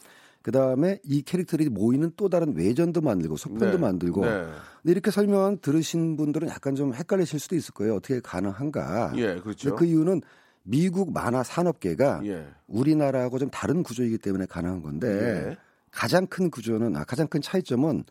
그 0.43 0.51
다음에 0.51 0.99
이 1.05 1.23
캐릭터들이 1.23 1.69
모이는 1.69 2.13
또 2.17 2.29
다른 2.29 2.57
외전도 2.57 3.01
만들고 3.01 3.37
소편도 3.37 3.73
네. 3.73 3.77
만들고 3.77 4.25
네. 4.25 4.45
근데 4.83 4.93
이렇게 4.93 5.11
설명 5.11 5.59
들으신 5.61 6.17
분들은 6.17 6.49
약간 6.49 6.75
좀 6.75 6.95
헷갈리실 6.95 7.39
수도 7.39 7.55
있을 7.57 7.73
거예요. 7.75 7.97
어떻게 7.97 8.21
가능한가? 8.21 9.13
예, 9.17 9.37
그렇죠. 9.41 9.75
그 9.77 9.85
이유는 9.85 10.23
미국 10.65 11.13
만화 11.13 11.43
산업계가 11.43 12.23
예. 12.25 12.47
우리나라하고 12.67 13.39
좀 13.39 13.51
다른 13.51 13.83
구조이기 13.83 14.19
때문에 14.19 14.47
가능한 14.47 14.83
건데 14.83 15.51
예. 15.51 15.57
가장 15.91 16.27
큰 16.27 16.51
구조는 16.51 16.97
아, 16.97 17.05
가장 17.05 17.27
큰 17.27 17.41
차이점은 17.41 18.05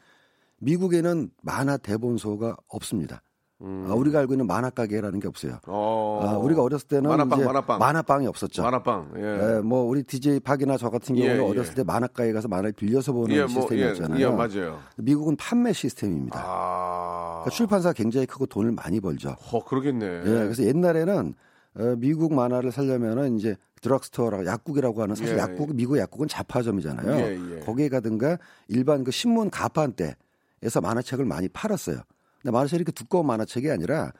미국에는 0.59 1.31
만화 1.41 1.77
대본소가 1.77 2.55
없습니다. 2.67 3.21
아, 3.63 3.93
우리가 3.93 4.19
알고 4.19 4.33
있는 4.33 4.47
만화 4.47 4.69
가게라는 4.69 5.19
게 5.19 5.27
없어요. 5.27 5.53
음. 5.53 5.59
어. 5.67 6.21
아, 6.23 6.37
우리가 6.37 6.63
어렸을 6.63 6.87
때는 6.87 7.09
만화방, 7.09 7.39
이제 7.39 7.47
만화방. 7.79 8.23
이 8.23 8.27
없었죠. 8.27 8.63
만화방. 8.63 9.11
예. 9.17 9.21
예, 9.21 9.61
뭐 9.61 9.83
우리 9.83 10.03
DJ 10.03 10.39
박이나 10.39 10.77
저 10.77 10.89
같은 10.89 11.15
예, 11.17 11.27
경우는 11.27 11.43
예. 11.43 11.49
어렸을 11.49 11.75
때 11.75 11.83
만화가에 11.83 12.31
가서 12.33 12.47
만화를 12.47 12.73
빌려서 12.73 13.13
보는 13.13 13.35
예, 13.35 13.41
뭐, 13.41 13.49
예, 13.49 13.53
시스템이었잖아요. 13.53 14.19
예, 14.19 14.29
맞아요. 14.29 14.79
미국은 14.97 15.35
판매 15.35 15.73
시스템입니다. 15.73 16.41
아. 16.43 17.41
그러니까 17.41 17.49
출판사가 17.51 17.93
굉장히 17.93 18.25
크고 18.25 18.47
돈을 18.47 18.71
많이 18.71 18.99
벌죠. 18.99 19.35
어, 19.51 19.63
그러겠네. 19.63 20.05
예, 20.05 20.21
그래서 20.23 20.63
옛날에는 20.63 21.33
어, 21.75 21.95
미국 21.97 22.33
만화를 22.33 22.71
살려면은 22.71 23.37
이제 23.37 23.55
드럭스토어라고 23.81 24.45
약국이라고 24.45 25.01
하는 25.01 25.15
사실 25.15 25.35
예, 25.35 25.39
약국 25.39 25.75
미국 25.75 25.97
약국은 25.97 26.27
잡화점이잖아요. 26.27 27.15
예, 27.15 27.55
예. 27.55 27.59
거기에 27.59 27.89
가든가 27.89 28.37
일반 28.67 29.03
그 29.03 29.11
신문 29.11 29.49
가판대에서 29.49 30.81
만화책을 30.81 31.25
많이 31.25 31.47
팔았어요. 31.47 32.01
근데 32.41 32.51
만화책이 32.51 32.77
이렇게 32.77 32.91
두꺼운 32.91 33.25
만화책이 33.27 33.69
아니라 33.69 34.11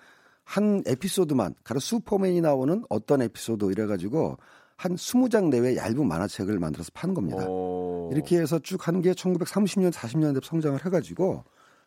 한 0.43 0.83
에피소드만 0.85 1.55
가로 1.63 1.79
슈퍼맨이 1.79 2.41
나오는 2.41 2.83
어떤 2.89 3.21
에피소드 3.21 3.65
이래가지고 3.71 4.37
한 4.77 4.95
20장 4.95 5.49
내외 5.49 5.75
얇은 5.75 6.07
만화책을 6.07 6.57
만들어서 6.59 6.89
파는 6.93 7.13
겁니다. 7.13 7.45
어. 7.47 8.09
이렇게 8.11 8.39
해서 8.39 8.59
쭉 8.59 8.87
한 8.87 9.01
게 9.01 9.11
1930년, 9.13 9.91
40년대 9.91 10.43
성장을 10.43 10.83
해가지고 10.85 11.43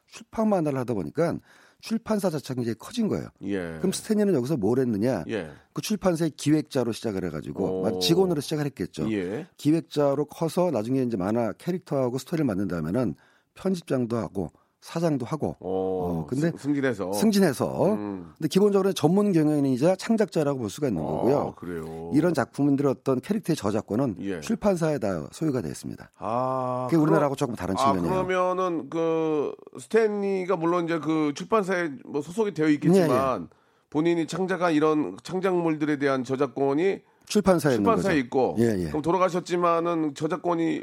출판 0.06 0.48
만화를 0.48 0.78
하다 0.80 0.94
보니까 0.94 1.36
출판사 1.80 2.30
자체가 2.30 2.54
굉장히 2.54 2.76
커진 2.78 3.08
거예요. 3.08 3.26
예. 3.42 3.76
그럼 3.78 3.92
스탠리는 3.92 4.32
여기서 4.34 4.56
뭘 4.56 4.78
했느냐? 4.78 5.24
예. 5.28 5.50
그 5.74 5.82
출판사의 5.82 6.30
기획자로 6.36 6.92
시작을 6.92 7.24
해가지고 7.26 7.80
오. 7.80 7.82
마- 7.82 7.98
직원으로 7.98 8.40
시작을 8.40 8.64
했겠죠. 8.66 9.10
예. 9.12 9.46
기획자로 9.58 10.24
커서 10.26 10.70
나중에 10.70 11.02
이제 11.02 11.16
만화 11.16 11.52
캐릭터하고 11.52 12.16
스토리를 12.18 12.44
만든다면은 12.46 13.16
편집장도 13.54 14.16
하고 14.16 14.50
사장도 14.88 15.24
하고 15.24 15.56
어, 15.60 15.64
어, 16.20 16.26
근데 16.28 16.50
승- 16.50 16.58
승진해서 16.58 17.12
승진해서 17.14 17.94
음. 17.94 18.32
근데 18.36 18.48
기본적으로 18.48 18.92
전문 18.92 19.32
경영인이자 19.32 19.96
창작자라고 19.96 20.58
볼 20.58 20.68
수가 20.68 20.88
있는 20.88 21.02
거고요. 21.02 21.38
아, 21.38 21.54
그래요. 21.54 22.10
이런 22.12 22.34
작품들의 22.34 22.90
어떤 22.90 23.18
캐릭터의 23.22 23.56
저작권은 23.56 24.16
예. 24.20 24.40
출판사에 24.40 24.98
다 24.98 25.26
소유가 25.32 25.62
되어 25.62 25.70
있습니다. 25.70 26.10
아, 26.18 26.86
그게 26.90 27.00
우리나라하고 27.00 27.34
조금 27.34 27.54
다른 27.54 27.74
아, 27.78 27.82
측면이에요. 27.82 28.12
그러면은 28.26 28.90
그 28.90 29.54
스탠리가 29.80 30.56
물론 30.56 30.84
이제 30.84 30.98
그 30.98 31.32
출판사에 31.34 31.90
뭐 32.04 32.20
소속이 32.20 32.52
되어 32.52 32.68
있겠지만 32.68 33.42
예, 33.50 33.56
본인이 33.88 34.26
창작한 34.26 34.74
이런 34.74 35.16
창작물들에 35.22 35.98
대한 35.98 36.24
저작권이 36.24 37.00
출판사에 37.26 37.74
출판사에. 37.76 38.18
있고 38.18 38.56
예, 38.58 38.74
예. 38.78 38.88
그럼 38.88 39.02
돌아가셨지만은 39.02 40.14
저작권이 40.14 40.82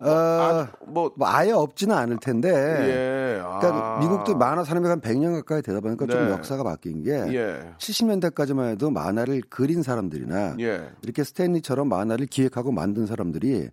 어, 0.00 0.08
아, 0.08 0.10
아, 0.10 0.72
뭐 0.86 1.12
뭐 1.16 1.28
아예 1.28 1.52
없지는 1.52 1.94
않을 1.96 2.18
텐데 2.18 2.48
예. 2.48 3.42
그러니까 3.42 3.96
아. 3.96 3.98
미국도 4.00 4.36
만화 4.36 4.64
산업이 4.64 4.86
한 4.88 5.00
100년 5.00 5.32
가까이 5.34 5.62
되다 5.62 5.80
보니까 5.80 6.06
좀 6.06 6.24
네. 6.26 6.30
역사가 6.32 6.62
바뀐 6.64 7.02
게 7.02 7.10
예. 7.10 7.60
70년대까지만 7.78 8.70
해도 8.70 8.90
만화를 8.90 9.42
그린 9.48 9.82
사람들이나 9.82 10.56
예. 10.60 10.88
이렇게 11.02 11.22
스탠리처럼 11.24 11.88
만화를 11.88 12.26
기획하고 12.26 12.72
만든 12.72 13.06
사람들이 13.06 13.68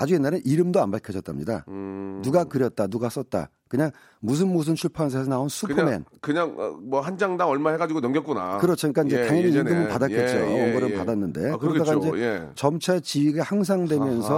아주 0.00 0.14
옛날에 0.14 0.40
이름도 0.44 0.80
안 0.80 0.90
밝혀졌답니다. 0.90 1.64
음. 1.68 2.20
누가 2.24 2.44
그렸다, 2.44 2.86
누가 2.86 3.08
썼다. 3.08 3.50
그냥 3.68 3.90
무슨 4.20 4.48
무슨 4.48 4.74
출판사에서 4.74 5.28
나온 5.30 5.48
슈퍼맨. 5.48 6.04
그냥 6.20 6.54
그냥 6.56 6.80
뭐 6.88 7.00
한 7.00 7.16
장당 7.18 7.48
얼마 7.48 7.70
해가지고 7.70 8.00
넘겼구나. 8.00 8.58
그렇죠. 8.58 8.90
그러니까 8.92 9.02
이제 9.14 9.22
예, 9.22 9.26
당연히 9.28 9.48
예전에. 9.48 9.70
임금은 9.70 9.88
받았겠죠. 9.88 10.38
예, 10.38 10.40
예, 10.56 10.62
원고를 10.64 10.90
예. 10.90 10.94
받았는데 10.96 11.50
아, 11.52 11.56
그러다가. 11.56 11.94
이제 11.94 12.10
예. 12.24 12.48
점차 12.56 12.98
지위가 12.98 13.44
향상되면서 13.44 14.34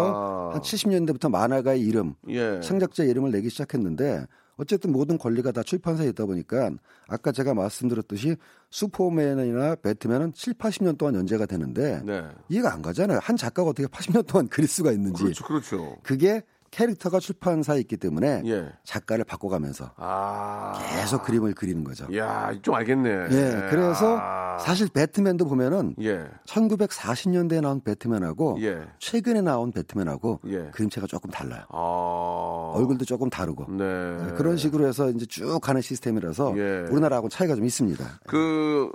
아하. 0.50 0.54
한 0.54 0.60
70년대부터 0.60 1.30
만화가의 1.30 1.80
이름, 1.80 2.14
예. 2.28 2.60
창작자 2.60 3.04
이름을 3.04 3.30
내기 3.30 3.48
시작했는데 3.48 4.26
어쨌든 4.56 4.92
모든 4.92 5.18
권리가 5.18 5.52
다 5.52 5.62
출판사에 5.62 6.08
있다 6.08 6.26
보니까 6.26 6.70
아까 7.08 7.32
제가 7.32 7.54
말씀드렸듯이 7.54 8.36
슈퍼맨이나 8.70 9.76
배트맨은 9.76 10.32
7, 10.34 10.54
80년 10.54 10.98
동안 10.98 11.14
연재가 11.14 11.46
되는데 11.46 12.02
네. 12.04 12.22
이해가 12.48 12.72
안 12.72 12.82
가잖아요. 12.82 13.18
한 13.22 13.36
작가가 13.36 13.70
어떻게 13.70 13.86
80년 13.88 14.26
동안 14.26 14.48
그릴 14.48 14.68
수가 14.68 14.92
있는지. 14.92 15.22
그렇죠, 15.22 15.44
그렇죠. 15.44 15.96
그게 16.02 16.42
캐릭터가 16.72 17.20
출판사에 17.20 17.78
있기 17.80 17.98
때문에 17.98 18.42
예. 18.46 18.72
작가를 18.82 19.24
바꿔가면서 19.24 19.92
아. 19.96 20.72
계속 20.96 21.22
그림을 21.22 21.54
그리는 21.54 21.84
거죠. 21.84 22.06
야, 22.16 22.50
좀 22.62 22.74
알겠네. 22.74 23.10
예, 23.30 23.68
그래서 23.70 24.18
아. 24.18 24.56
사실 24.58 24.88
배트맨도 24.88 25.46
보면은 25.46 25.94
예. 26.00 26.26
1940년대에 26.46 27.60
나온 27.60 27.82
배트맨하고 27.82 28.56
예. 28.62 28.86
최근에 28.98 29.42
나온 29.42 29.70
배트맨하고 29.70 30.40
예. 30.46 30.70
그림체가 30.72 31.06
조금 31.06 31.30
달라요. 31.30 31.64
아. 31.68 32.72
얼굴도 32.74 33.04
조금 33.04 33.28
다르고 33.28 33.70
네. 33.70 33.84
예, 33.84 34.32
그런 34.32 34.56
식으로 34.56 34.86
해서 34.86 35.10
이제 35.10 35.26
쭉 35.26 35.60
가는 35.60 35.82
시스템이라서 35.82 36.54
예. 36.56 36.86
우리나라하고 36.90 37.28
차이가 37.28 37.54
좀 37.54 37.66
있습니다. 37.66 38.20
그 38.26 38.90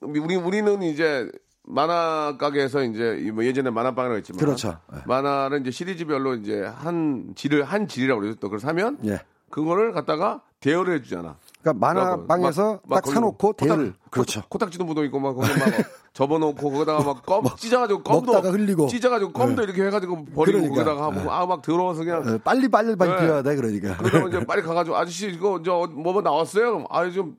우리 0.00 0.34
우리는 0.34 0.82
이제 0.82 1.30
만화 1.70 2.36
가게에서 2.38 2.82
이제 2.84 3.18
이뭐 3.26 3.44
예전에 3.44 3.70
만화방이라고 3.70 4.16
했지만 4.18 4.38
그렇죠. 4.38 4.78
예. 4.94 4.98
만화를 5.06 5.60
이제 5.60 5.70
시리즈별로 5.70 6.34
이제 6.34 6.62
한 6.62 7.32
질을 7.36 7.64
한 7.64 7.86
질이라고 7.88 8.20
그러죠. 8.20 8.38
또 8.40 8.48
그걸 8.48 8.60
사면 8.60 8.98
예. 9.04 9.20
그거를 9.50 9.92
갖다가 9.92 10.40
대여를 10.60 10.94
해주잖아. 10.96 11.36
그러니까 11.62 11.86
만화방에서 11.86 12.72
막- 12.72 12.82
막딱 12.86 13.14
사놓고 13.14 13.52
코딱- 13.52 13.56
대를 13.68 13.94
그렇죠. 14.10 14.40
코딱, 14.42 14.50
코딱지도 14.50 14.84
묻어 14.84 15.04
있고 15.04 15.18
막 15.20 15.34
거기 15.34 15.48
막 15.48 15.58
접어놓고 16.12 16.70
거기다가 16.70 17.02
막 17.04 17.22
껌 17.24 17.44
찢어가지고 17.56 18.02
껌도 18.02 18.32
먹다가 18.32 18.52
흘리고. 18.54 18.88
찢어가지고 18.88 19.32
껌도 19.32 19.62
네. 19.62 19.64
이렇게 19.64 19.86
해가지고 19.86 20.24
버리고 20.26 20.58
그러니까. 20.60 20.84
거기다가 20.84 21.02
하고 21.04 21.30
아막 21.32 21.62
더러워서 21.62 22.04
그냥 22.04 22.24
예, 22.34 22.38
빨리 22.38 22.68
빨리 22.68 22.96
빨리 22.96 23.10
네. 23.26 23.42
돼 23.42 23.56
그러니까. 23.56 23.96
그러면 23.98 24.28
이제 24.28 24.44
빨리 24.46 24.62
가가지고 24.62 24.96
아저씨 24.96 25.28
이거 25.30 25.62
저뭐 25.62 26.20
나왔어요? 26.22 26.84
아좀 26.90 27.36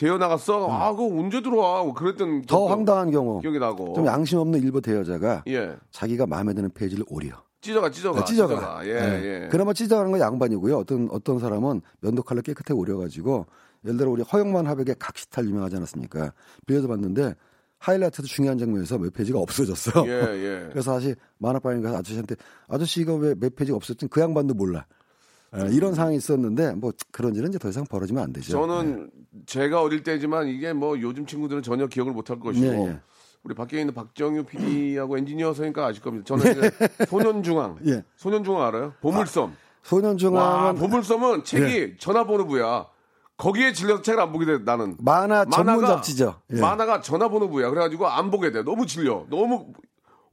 대여 0.00 0.16
나갔어? 0.18 0.66
아 0.70 0.90
그거 0.92 1.14
언제 1.20 1.42
들어와? 1.42 1.82
뭐 1.84 1.92
그랬던 1.92 2.28
음. 2.28 2.42
더 2.42 2.66
황당한 2.66 3.10
경우 3.10 3.40
기억이 3.40 3.58
나고 3.58 3.92
좀 3.94 4.06
양심 4.06 4.38
없는 4.38 4.60
일부 4.62 4.80
대여자가 4.80 5.44
예 5.48 5.76
자기가 5.90 6.26
마음에 6.26 6.54
드는 6.54 6.70
페이지를 6.70 7.04
오려. 7.08 7.28
찢어가 7.60 7.90
찢어가 7.90 8.20
아, 8.20 8.24
찢어가. 8.24 8.80
예, 8.84 8.90
예. 8.90 9.44
예. 9.44 9.48
그나마 9.50 9.74
찢어가는 9.74 10.10
건 10.10 10.18
양반이고요. 10.20 10.78
어떤 10.78 11.08
어떤 11.10 11.38
사람은 11.38 11.82
면도 12.00 12.22
칼로 12.22 12.40
깨끗하게 12.40 12.72
오려가지고 12.72 13.44
예를 13.84 13.98
들어 13.98 14.10
우리 14.10 14.22
허영만 14.22 14.66
화백의 14.66 14.94
각시탈 14.98 15.44
유명하지 15.44 15.76
않았습니까? 15.76 16.32
빌려서 16.66 16.88
봤는데 16.88 17.34
하이라이트도 17.78 18.26
중요한 18.28 18.56
장면에서 18.56 18.96
몇 18.96 19.12
페이지가 19.12 19.38
없어졌어. 19.38 20.06
예, 20.06 20.10
예. 20.10 20.68
그래서 20.72 20.92
다시 20.94 21.14
만화방에 21.38 21.82
가서 21.82 21.98
아저씨한테 21.98 22.36
아저씨 22.68 23.02
이거 23.02 23.14
왜 23.16 23.34
몇 23.38 23.54
페이지가 23.54 23.76
없었지? 23.76 24.06
그 24.08 24.22
양반도 24.22 24.54
몰라. 24.54 24.86
예, 25.56 25.66
이런 25.72 25.94
상황이 25.94 26.16
있었는데 26.16 26.74
뭐 26.74 26.92
그런지는 27.10 27.48
이제 27.50 27.58
더 27.58 27.68
이상 27.68 27.84
벌어지면 27.84 28.22
안 28.22 28.32
되죠. 28.32 28.52
저는 28.52 29.10
제가 29.46 29.82
어릴 29.82 30.02
때지만 30.04 30.46
이게 30.48 30.72
뭐 30.72 31.00
요즘 31.00 31.26
친구들은 31.26 31.62
전혀 31.62 31.86
기억을 31.86 32.12
못 32.12 32.30
할 32.30 32.38
것이고 32.38 32.66
예, 32.66 32.70
예. 32.88 33.00
우리 33.42 33.54
밖에 33.54 33.80
있는 33.80 33.92
박정유 33.94 34.44
PD하고 34.44 35.18
엔지니어 35.18 35.54
서니까 35.54 35.86
아실 35.86 36.02
겁니다. 36.02 36.24
저는 36.26 36.52
이제 36.52 36.70
소년중앙, 37.08 37.78
예. 37.86 38.04
소년중앙 38.16 38.62
알아요? 38.62 38.92
보물섬. 39.00 39.44
와, 39.44 39.50
소년중앙은 39.82 40.74
보물섬은 40.76 41.44
책이 41.44 41.64
예. 41.76 41.96
전화번호부야. 41.96 42.86
거기에 43.36 43.72
질려서 43.72 44.02
책을 44.02 44.20
안 44.20 44.32
보게 44.32 44.44
돼 44.44 44.58
나는. 44.58 44.96
만화 45.00 45.46
전문 45.46 45.76
만화가- 45.76 45.86
잡지죠. 45.86 46.36
예. 46.52 46.60
만화가 46.60 47.00
전화번호부야. 47.00 47.70
그래가지고 47.70 48.06
안 48.06 48.30
보게 48.30 48.52
돼. 48.52 48.62
너무 48.62 48.86
질려. 48.86 49.24
너무 49.30 49.72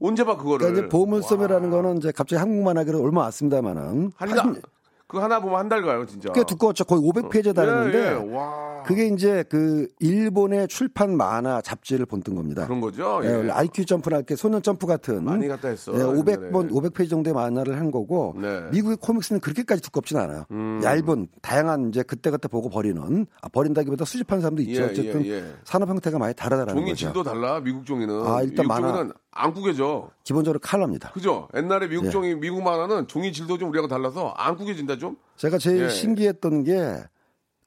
언제 0.01 0.25
봐 0.25 0.35
그거를. 0.35 0.57
그러니까 0.59 0.81
이제 0.81 0.89
보물섬이라는 0.89 1.71
거는 1.71 1.97
이제 1.99 2.11
갑자기 2.11 2.37
한국 2.39 2.63
만화계로 2.63 3.01
얼마 3.01 3.21
왔습니다만은 3.21 4.11
한 4.17 4.29
달, 4.29 4.61
그 5.07 5.17
하나 5.19 5.39
보면 5.39 5.57
한 5.57 5.69
달 5.69 5.81
가요 5.81 6.05
진짜. 6.05 6.31
꽤 6.33 6.43
두꺼웠죠. 6.43 6.83
거의 6.85 7.01
500페이지에 7.01 7.53
달했는데 7.55 7.97
예, 7.97 8.05
예. 8.11 8.35
와. 8.35 8.83
그게 8.85 9.07
이제 9.07 9.43
그 9.49 9.87
일본의 9.99 10.67
출판 10.69 11.15
만화 11.17 11.61
잡지를 11.61 12.05
본뜬 12.05 12.35
겁니다. 12.35 12.65
그런 12.65 12.79
거죠. 12.81 13.19
예, 13.23 13.45
예. 13.45 13.49
IQ 13.51 13.85
점프나 13.85 14.17
이렇게 14.17 14.35
소년 14.35 14.61
점프 14.61 14.85
같은 14.87 15.23
많이 15.23 15.47
갖다 15.47 15.67
했어. 15.69 15.93
예, 15.93 15.97
500번 15.99 16.65
옛날에. 16.65 16.67
500페이지 16.69 17.09
정도의 17.09 17.33
만화를 17.33 17.77
한 17.79 17.91
거고 17.91 18.35
네. 18.37 18.63
미국의 18.71 18.97
코믹스는 19.01 19.39
그렇게까지 19.41 19.81
두껍진 19.81 20.17
않아요. 20.17 20.43
음. 20.51 20.79
얇은 20.83 21.27
다양한 21.41 21.89
이제 21.89 22.03
그때 22.03 22.29
그때 22.29 22.47
보고 22.47 22.69
버리는 22.69 23.25
아, 23.41 23.47
버린다기보다 23.49 24.05
수집하는 24.05 24.41
사람도 24.41 24.61
있죠. 24.63 24.81
예, 24.83 24.85
어쨌든 24.85 25.25
예, 25.25 25.31
예. 25.31 25.43
산업 25.65 25.89
형태가 25.89 26.17
많이 26.17 26.33
다르다라는 26.33 26.73
종이 26.75 26.91
거죠. 26.91 26.95
질도 27.07 27.23
달라 27.23 27.59
미국 27.59 27.85
종이는. 27.85 28.25
아, 28.25 28.41
일단 28.41 28.67
만화- 28.67 28.87
종이는 28.93 29.13
안 29.37 29.53
구겨져. 29.53 30.09
기본적으로 30.23 30.59
칼라입니다. 30.59 31.11
그죠? 31.11 31.47
옛날에 31.55 31.87
미국 31.87 32.05
예. 32.07 32.09
종이 32.09 32.35
미국 32.35 32.61
만화는 32.63 33.07
종이 33.07 33.31
질도 33.31 33.57
좀 33.57 33.69
우리하고 33.69 33.87
달라서 33.87 34.29
안 34.37 34.55
구겨진다 34.55 34.97
좀. 34.97 35.17
제가 35.37 35.57
제일 35.57 35.83
예. 35.83 35.89
신기했던 35.89 36.63
게 36.63 37.03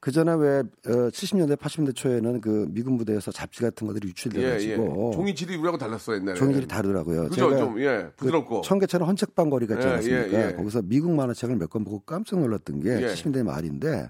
그 0.01 0.11
전에 0.11 0.33
왜 0.33 0.59
어, 0.87 1.09
70년대 1.09 1.55
80년대 1.57 1.95
초에는 1.95 2.41
그 2.41 2.65
미군 2.71 2.97
부대에서 2.97 3.31
잡지 3.31 3.61
같은 3.61 3.85
것들이 3.85 4.07
유출돼 4.07 4.41
예, 4.41 4.45
예. 4.47 4.49
가지고 4.53 5.11
종이 5.13 5.35
질이 5.35 5.55
우리하고 5.57 5.77
달랐어 5.77 6.15
옛날에. 6.15 6.33
종이질이 6.39 6.67
다르더라고요. 6.67 7.29
그죠? 7.29 7.55
좀 7.55 7.79
예. 7.79 8.07
그 8.17 8.25
부드럽고. 8.25 8.61
청계천의 8.61 9.05
헌책방거리가 9.05 9.75
있지 9.75 9.87
예, 9.87 9.91
않습니까? 9.91 10.27
예, 10.39 10.47
예. 10.47 10.53
거기서 10.55 10.81
미국 10.85 11.11
만화책을 11.11 11.55
몇 11.55 11.69
권 11.69 11.83
보고 11.83 11.99
깜짝 11.99 12.39
놀랐던 12.39 12.79
게 12.79 12.89
예. 13.03 13.05
70년대 13.13 13.43
말인데 13.43 14.09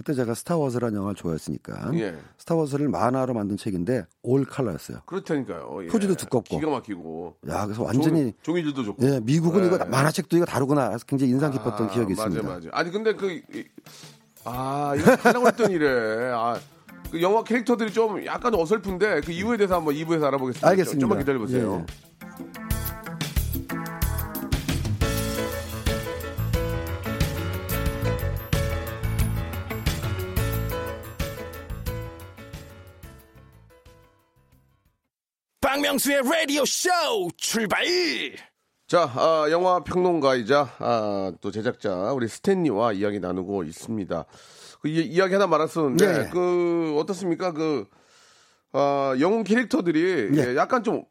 그때 0.00 0.14
제가 0.14 0.32
스타워즈라는 0.32 0.96
영화를 0.96 1.14
좋아했으니까 1.14 1.90
예. 1.92 2.16
스타워즈를 2.38 2.88
만화로 2.88 3.34
만든 3.34 3.58
책인데 3.58 4.06
올 4.22 4.46
칼라였어요. 4.46 5.00
그렇다니까요. 5.04 5.80
예. 5.84 5.88
표지도 5.88 6.14
두껍고. 6.14 6.58
기가 6.58 6.70
막히고. 6.70 7.36
야, 7.50 7.66
그래서 7.66 7.82
완전히 7.82 8.32
종이, 8.40 8.62
질도 8.62 8.82
좋고. 8.82 9.06
예, 9.06 9.20
미국은 9.20 9.62
예. 9.62 9.66
이거 9.66 9.84
만화책도 9.84 10.38
이거 10.38 10.46
다르구나. 10.46 10.88
그래서 10.88 11.04
굉장히 11.04 11.32
인상 11.32 11.50
깊었던 11.50 11.88
아, 11.88 11.90
기억이 11.90 12.14
맞아, 12.14 12.28
있습니다. 12.30 12.48
맞아. 12.54 12.68
아니 12.72 12.90
근데 12.90 13.14
그 13.14 13.30
이- 13.30 13.42
아, 14.46 14.94
이거 14.96 15.14
하려고 15.16 15.46
했던 15.48 15.70
일에 15.70 16.30
아, 16.32 16.58
그 17.10 17.20
영화 17.20 17.44
캐릭터들이 17.44 17.92
좀 17.92 18.24
약간 18.24 18.54
어설픈데 18.54 19.20
그 19.20 19.32
이유에 19.32 19.58
대해서 19.58 19.76
한번 19.76 19.92
2부에서 19.96 20.22
알아보겠습니다. 20.24 20.66
알겠습니다. 20.66 20.98
좀만 20.98 21.18
기다려 21.18 21.38
보세요. 21.40 21.84
예, 21.86 22.79
박명수의 35.70 36.22
라디오 36.24 36.64
쇼 36.64 36.90
출발! 37.36 37.84
자, 38.88 39.02
아, 39.14 39.46
영화 39.52 39.78
평론가이자 39.84 40.68
아, 40.80 41.32
또 41.40 41.52
제작자 41.52 42.12
우리 42.12 42.26
스탠리와 42.26 42.92
이야기 42.94 43.20
나누고 43.20 43.62
있습니다. 43.62 44.24
그 44.82 44.88
이, 44.88 45.06
이야기 45.06 45.34
하나 45.34 45.46
말았었는데 45.46 46.04
예, 46.04 46.24
예. 46.24 46.28
그 46.32 46.96
어떻습니까? 46.98 47.52
그 47.52 47.86
아, 48.72 49.14
영웅 49.20 49.44
캐릭터들이 49.44 50.36
예. 50.36 50.42
예, 50.42 50.56
약간 50.56 50.82
좀 50.82 51.04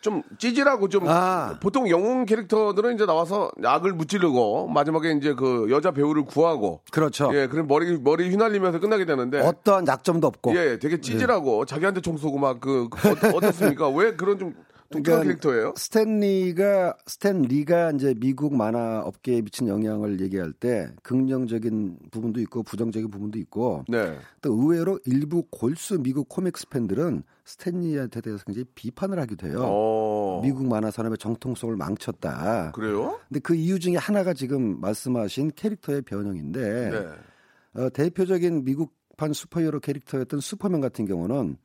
좀 0.00 0.22
찌질하고 0.38 0.88
좀 0.88 1.06
아. 1.06 1.58
보통 1.60 1.88
영웅 1.88 2.26
캐릭터들은 2.26 2.94
이제 2.94 3.06
나와서 3.06 3.50
악을 3.64 3.92
무찌르고 3.92 4.68
마지막에 4.68 5.12
이제 5.12 5.34
그 5.34 5.68
여자 5.70 5.92
배우를 5.92 6.24
구하고 6.24 6.80
그렇죠. 6.90 7.30
예, 7.34 7.46
그럼 7.46 7.66
머리 7.68 7.96
머리 7.98 8.30
휘날리면서 8.30 8.80
끝나게 8.80 9.04
되는데 9.04 9.40
어떠한 9.40 9.86
약점도 9.86 10.26
없고 10.26 10.56
예, 10.56 10.78
되게 10.78 11.00
찌질하고 11.00 11.64
자기한테 11.66 12.00
총 12.00 12.16
쏘고 12.16 12.38
막 12.38 12.54
그 12.64 12.84
어, 12.84 13.36
어떻습니까? 13.36 13.88
왜 13.94 14.14
그런 14.14 14.38
좀 14.38 14.54
독특한 14.98 15.22
캐릭터예요? 15.22 15.74
스탠리가 15.76 16.96
스탠리가 17.06 17.92
이제 17.92 18.14
미국 18.16 18.54
만화 18.54 19.00
업계에 19.00 19.42
미친 19.42 19.68
영향을 19.68 20.20
얘기할 20.20 20.52
때 20.52 20.88
긍정적인 21.02 21.98
부분도 22.10 22.40
있고 22.42 22.62
부정적인 22.62 23.10
부분도 23.10 23.38
있고 23.40 23.84
네. 23.88 24.18
또 24.40 24.52
의외로 24.52 24.98
일부 25.04 25.44
골수 25.50 25.98
미국 26.00 26.28
코믹스 26.28 26.68
팬들은 26.68 27.22
스탠리한테 27.44 28.20
대해서 28.20 28.44
굉장히 28.44 28.64
비판을 28.74 29.18
하기도 29.18 29.46
해요. 29.48 29.60
어. 29.62 30.40
미국 30.42 30.66
만화 30.66 30.90
산업의 30.90 31.18
정통성을 31.18 31.76
망쳤다. 31.76 32.72
그래요? 32.72 33.18
근데 33.28 33.40
그 33.40 33.54
이유 33.54 33.78
중에 33.78 33.96
하나가 33.96 34.32
지금 34.32 34.80
말씀하신 34.80 35.52
캐릭터의 35.56 36.02
변형인데 36.02 36.90
네. 36.90 37.82
어, 37.82 37.90
대표적인 37.90 38.64
미국판 38.64 39.32
슈퍼히어로 39.32 39.80
캐릭터였던 39.80 40.40
슈퍼맨 40.40 40.80
같은 40.80 41.04
경우는 41.06 41.56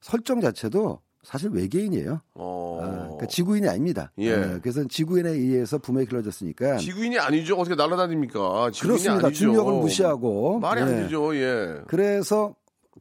설정 0.00 0.40
자체도 0.40 1.00
사실 1.22 1.50
외계인이에요. 1.50 2.20
어. 2.34 2.78
아, 2.82 2.86
그러니까 3.04 3.26
지구인이 3.26 3.68
아닙니다. 3.68 4.10
예. 4.18 4.34
어, 4.34 4.58
그래서 4.60 4.84
지구인에 4.84 5.30
의해서 5.30 5.78
부모에 5.78 6.04
길러졌으니까 6.04 6.78
지구인이 6.78 7.18
아니죠. 7.18 7.54
어떻게 7.56 7.76
날아다닙니까? 7.76 8.70
지구인이 8.72 8.98
그렇습니다. 9.02 9.26
아니죠. 9.28 9.38
중력을 9.38 9.72
무시하고 9.72 10.58
말이 10.58 10.80
예. 10.80 10.84
안 10.84 10.90
되죠. 10.90 11.36
예. 11.36 11.80
그래서 11.86 12.54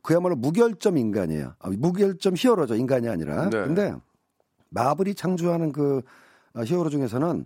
그야말로 0.04 0.36
무결점 0.36 0.98
인간이에요. 0.98 1.56
아, 1.60 1.70
무결점 1.70 2.36
히어로죠. 2.38 2.76
인간이 2.76 3.10
아니라. 3.10 3.50
네. 3.50 3.58
근데 3.64 3.94
마블이 4.70 5.16
창조하는 5.16 5.72
그 5.72 6.02
아, 6.54 6.62
히어로 6.62 6.90
중에서는 6.90 7.46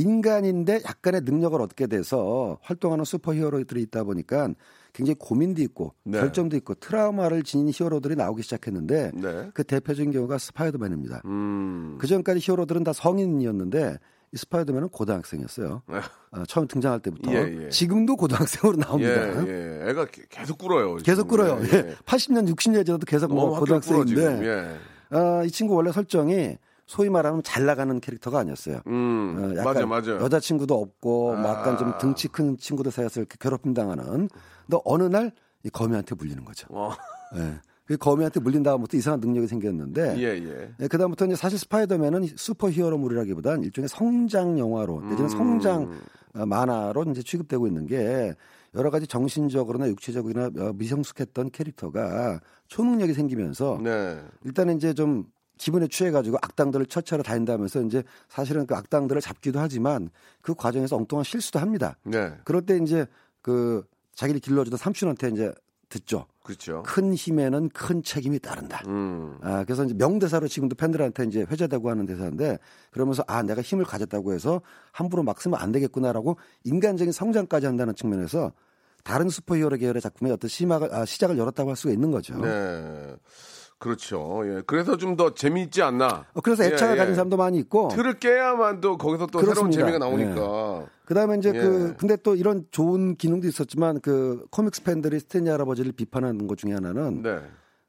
인간인데 0.00 0.82
약간의 0.84 1.22
능력을 1.24 1.58
얻게 1.60 1.86
돼서 1.86 2.58
활동하는 2.60 3.04
슈퍼히어로들이 3.06 3.80
있다 3.82 4.04
보니까 4.04 4.50
굉장히 4.92 5.16
고민도 5.18 5.62
있고 5.62 5.94
네. 6.04 6.20
결점도 6.20 6.54
있고 6.58 6.74
트라우마를 6.74 7.42
지닌 7.42 7.70
히어로들이 7.74 8.14
나오기 8.14 8.42
시작했는데 8.42 9.12
네. 9.14 9.50
그 9.54 9.64
대표적인 9.64 10.12
경우가 10.12 10.36
스파이더맨입니다. 10.38 11.22
음. 11.24 11.96
그 11.98 12.06
전까지 12.06 12.40
히어로들은 12.42 12.84
다 12.84 12.92
성인이었는데 12.92 13.98
이 14.32 14.36
스파이더맨은 14.36 14.88
고등학생이었어요. 14.90 15.82
네. 15.88 15.96
어, 16.32 16.42
처음 16.46 16.66
등장할 16.68 17.00
때부터 17.00 17.32
예, 17.32 17.64
예. 17.64 17.68
지금도 17.70 18.16
고등학생으로 18.16 18.76
나옵니다. 18.78 19.46
예, 19.46 19.82
예. 19.84 19.90
애가 19.90 20.06
게- 20.06 20.24
계속 20.28 20.58
꿇어요. 20.58 20.96
계속. 20.96 21.28
끌어요. 21.28 21.58
예. 21.72 21.94
80년, 22.04 22.46
60년 22.54 22.84
전에도 22.84 23.06
계속 23.06 23.32
뭐 23.32 23.54
학교 23.54 23.64
꿇어. 23.64 23.80
고등학생인데 23.80 24.46
예. 24.46 25.16
어, 25.16 25.42
이 25.44 25.50
친구 25.50 25.74
원래 25.74 25.90
설정이 25.92 26.58
소위 26.86 27.10
말하면 27.10 27.42
잘 27.42 27.66
나가는 27.66 27.98
캐릭터가 28.00 28.38
아니었어요. 28.38 28.80
음. 28.86 29.54
어, 29.58 29.62
맞아, 29.62 29.86
맞아. 29.86 30.12
여자친구도 30.12 30.74
없고 30.74 31.36
뭐 31.36 31.50
약간 31.50 31.76
좀 31.76 31.88
아. 31.88 31.98
등치 31.98 32.28
큰 32.28 32.56
친구들 32.56 32.92
사이에서 32.92 33.20
이렇게 33.20 33.36
괴롭힘 33.40 33.74
당하는. 33.74 34.28
근데 34.66 34.80
어느 34.84 35.04
날 35.04 35.32
이 35.66 35.70
거미한테 35.70 36.14
물리는 36.14 36.44
거죠. 36.44 36.68
어. 36.70 36.92
예. 37.36 37.54
그 37.86 37.96
거미한테 37.96 38.38
물린 38.40 38.62
다음부터 38.62 38.96
이상한 38.96 39.20
능력이 39.20 39.48
생겼는데 39.48 40.16
예, 40.18 40.22
예. 40.22 40.74
예, 40.80 40.88
그다음부터 40.88 41.26
이제 41.26 41.34
사실 41.36 41.58
스파이더맨은 41.58 42.24
슈퍼 42.36 42.70
히어로물이라기보단 42.70 43.62
일종의 43.64 43.88
성장 43.88 44.58
영화로 44.58 45.02
내지는 45.02 45.28
성장 45.28 45.90
어, 46.34 46.46
만화로 46.46 47.04
이제 47.10 47.22
취급되고 47.22 47.66
있는 47.66 47.86
게 47.86 48.34
여러 48.74 48.90
가지 48.90 49.06
정신적으로나 49.06 49.88
육체적이나 49.88 50.50
어, 50.58 50.72
미성숙했던 50.74 51.50
캐릭터가 51.50 52.40
초능력이 52.68 53.12
생기면서 53.12 53.80
네. 53.82 54.20
일단은 54.44 54.76
이제 54.76 54.92
좀 54.94 55.24
기분에 55.58 55.88
취해가지고 55.88 56.36
악당들을 56.42 56.86
처치하러 56.86 57.22
다닌다면서 57.22 57.82
이제 57.82 58.02
사실은 58.28 58.66
그 58.66 58.74
악당들을 58.74 59.20
잡기도 59.20 59.60
하지만 59.60 60.10
그 60.40 60.54
과정에서 60.54 60.96
엉뚱한 60.96 61.24
실수도 61.24 61.58
합니다. 61.58 61.96
네. 62.04 62.32
그럴 62.44 62.62
때 62.62 62.78
이제 62.78 63.06
그 63.42 63.84
자기를 64.14 64.40
길러주던 64.40 64.76
삼촌한테 64.78 65.28
이제 65.30 65.52
듣죠. 65.88 66.26
그렇죠. 66.42 66.82
큰 66.84 67.14
힘에는 67.14 67.70
큰 67.70 68.02
책임이 68.02 68.38
따른다. 68.38 68.82
음. 68.86 69.38
아, 69.42 69.64
그래서 69.64 69.84
이제 69.84 69.94
명대사로 69.94 70.48
지금도 70.48 70.76
팬들한테 70.76 71.24
이제 71.24 71.46
회자되고 71.48 71.90
하는 71.90 72.06
대사인데 72.06 72.58
그러면서 72.90 73.24
아, 73.26 73.42
내가 73.42 73.62
힘을 73.62 73.84
가졌다고 73.84 74.32
해서 74.32 74.60
함부로 74.92 75.22
막 75.22 75.40
쓰면 75.40 75.58
안 75.60 75.72
되겠구나라고 75.72 76.36
인간적인 76.64 77.12
성장까지 77.12 77.66
한다는 77.66 77.94
측면에서 77.94 78.52
다른 79.02 79.28
슈퍼히어로 79.28 79.76
계열의 79.76 80.02
작품의 80.02 80.32
어떤 80.32 80.48
시막을, 80.48 80.92
아, 80.92 81.04
시작을 81.04 81.38
열었다고 81.38 81.70
할 81.70 81.76
수가 81.76 81.92
있는 81.92 82.10
거죠. 82.10 82.36
네. 82.38 83.14
그렇죠. 83.78 84.42
예. 84.44 84.62
그래서 84.66 84.96
좀 84.96 85.16
더 85.16 85.32
재미있지 85.34 85.82
않나. 85.82 86.26
어, 86.34 86.40
그래서 86.42 86.64
애착을 86.64 86.92
예, 86.92 86.94
예. 86.94 86.98
가진 86.98 87.14
사람도 87.14 87.36
많이 87.36 87.58
있고 87.58 87.88
틀을 87.88 88.18
깨야만 88.18 88.80
또 88.80 88.98
거기서 88.98 89.26
또 89.28 89.38
새로운 89.40 89.70
그렇습니다. 89.70 89.80
재미가 89.80 89.98
나오니까. 89.98 90.86
그다음에 91.06 91.38
이제 91.38 91.52
예. 91.54 91.58
그 91.58 91.94
근데 91.96 92.16
또 92.16 92.34
이런 92.34 92.66
좋은 92.70 93.16
기능도 93.16 93.46
있었지만 93.48 94.00
그 94.00 94.44
코믹스 94.50 94.82
팬들이 94.82 95.18
스탠리 95.20 95.48
할아버지를 95.48 95.92
비판하는 95.92 96.46
것 96.46 96.58
중에 96.58 96.72
하나는 96.72 97.22
네. 97.22 97.38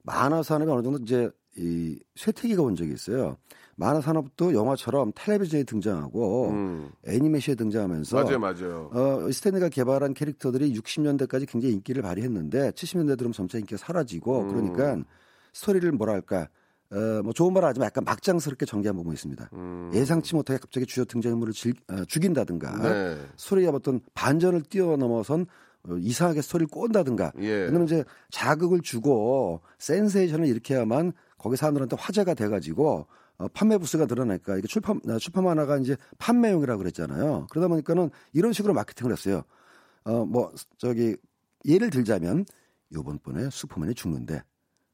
만화 0.04 0.42
산업이 0.44 0.72
어느 0.72 0.84
정도 0.84 1.00
이제 1.00 1.30
이 1.58 2.00
쇠퇴기가 2.16 2.62
온 2.62 2.76
적이 2.76 2.94
있어요. 2.94 3.38
만화 3.76 4.00
산업도 4.02 4.54
영화처럼 4.54 5.12
텔레비전에 5.16 5.64
등장하고 5.64 6.50
음. 6.50 6.90
애니메이션에 7.08 7.56
등장하면서 7.56 8.24
맞아요, 8.24 8.40
맞아요. 8.40 8.90
어, 8.94 9.32
스탠리가 9.32 9.70
개발한 9.70 10.14
캐릭터들이 10.14 10.74
60년대까지 10.74 11.48
굉장히 11.50 11.74
인기를 11.76 12.02
발휘했는데 12.04 12.72
70년대 12.72 13.18
들면 13.18 13.34
점차 13.34 13.58
인기가 13.58 13.78
사라지고 13.78 14.42
음. 14.42 14.48
그러니까 14.48 15.04
스토리를 15.58 15.92
뭐랄까 15.94 16.48
어, 16.92 17.22
뭐 17.24 17.34
좋은 17.34 17.52
말을 17.54 17.68
하지만 17.68 17.88
약간 17.88 18.04
막장스럽게 18.06 18.66
전개한 18.66 18.96
부분이 18.96 19.14
있습니다. 19.16 19.50
음. 19.54 19.92
예상치 19.94 20.36
못하게 20.36 20.60
갑자기 20.60 20.86
주요 20.86 21.04
등장인물을 21.06 21.52
질- 21.54 21.74
어, 21.90 22.06
죽인다든가 22.06 22.78
네. 22.82 23.18
스토리의 23.36 23.70
어떤 23.70 24.00
반전을 24.14 24.62
뛰어넘어선 24.64 25.48
어, 25.84 25.98
이상하게 25.98 26.42
스토리를 26.42 26.68
꼰다든가 26.70 27.34
예. 27.40 27.50
왜냐면 27.66 27.84
이제 27.86 28.04
자극을 28.30 28.82
주고 28.82 29.62
센세이션을 29.80 30.46
일으켜야만 30.48 31.12
거기 31.38 31.58
사람들한테 31.58 31.96
화제가 32.00 32.36
돼가지고 32.36 33.08
어, 33.40 33.48
판매 33.50 33.78
부수가 33.78 34.06
늘어나니까 34.06 34.58
이게 34.58 34.68
출판 34.68 35.02
어, 35.10 35.18
출판 35.18 35.44
만화가 35.44 35.78
이제 35.80 35.98
판매용이라고 36.20 36.78
그랬잖아요. 36.80 37.48
그러다 37.50 37.68
보니까는 37.68 38.12
이런 38.34 38.54
식으로 38.54 38.74
마케팅을 38.74 39.12
했어요. 39.12 39.44
어 40.06 40.24
뭐 40.26 40.54
저기 40.78 41.18
예를 41.66 41.90
들자면 41.90 42.46
요번 42.94 43.20
번에 43.20 43.50
슈퍼맨이 43.52 43.94
죽는데 43.94 44.42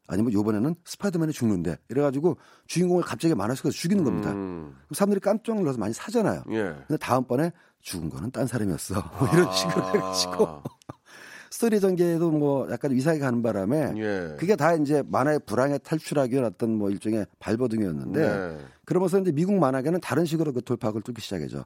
아니면 0.07 0.33
요번에는 0.33 0.75
스파이더맨이 0.85 1.31
죽는데 1.33 1.77
이래가지고 1.89 2.37
주인공을 2.67 3.03
갑자기 3.03 3.33
만화 3.35 3.55
속에서 3.55 3.73
죽이는 3.73 4.03
겁니다. 4.03 4.31
음. 4.31 4.75
그럼 4.87 4.95
사람들이 4.95 5.19
깜짝 5.21 5.55
놀라서 5.55 5.77
많이 5.77 5.93
사잖아요. 5.93 6.43
예. 6.51 6.75
근데 6.87 6.97
다음번에 6.99 7.51
죽은 7.81 8.09
거는 8.09 8.31
딴 8.31 8.47
사람이었어. 8.47 8.95
뭐 9.19 9.27
이런 9.33 9.51
식으로 9.51 9.85
해가지고 9.87 10.47
아. 10.47 10.63
스토리 11.49 11.79
전개에도 11.79 12.31
뭐 12.31 12.67
약간 12.71 12.91
이상하게 12.91 13.19
가는 13.21 13.41
바람에 13.43 13.93
예. 13.97 14.35
그게 14.39 14.55
다 14.55 14.73
이제 14.73 15.03
만화의 15.07 15.39
불황에 15.45 15.77
탈출하기 15.77 16.33
위한 16.33 16.45
어떤 16.45 16.71
뭐 16.75 16.89
일종의 16.89 17.27
발버둥이었는데 17.39 18.19
네. 18.19 18.57
그러면서 18.85 19.19
이제 19.19 19.31
미국 19.31 19.55
만화계는 19.55 20.01
다른 20.01 20.25
식으로 20.25 20.51
그 20.51 20.61
돌파구를 20.63 21.03
뚫기 21.03 21.21
시작했죠. 21.21 21.63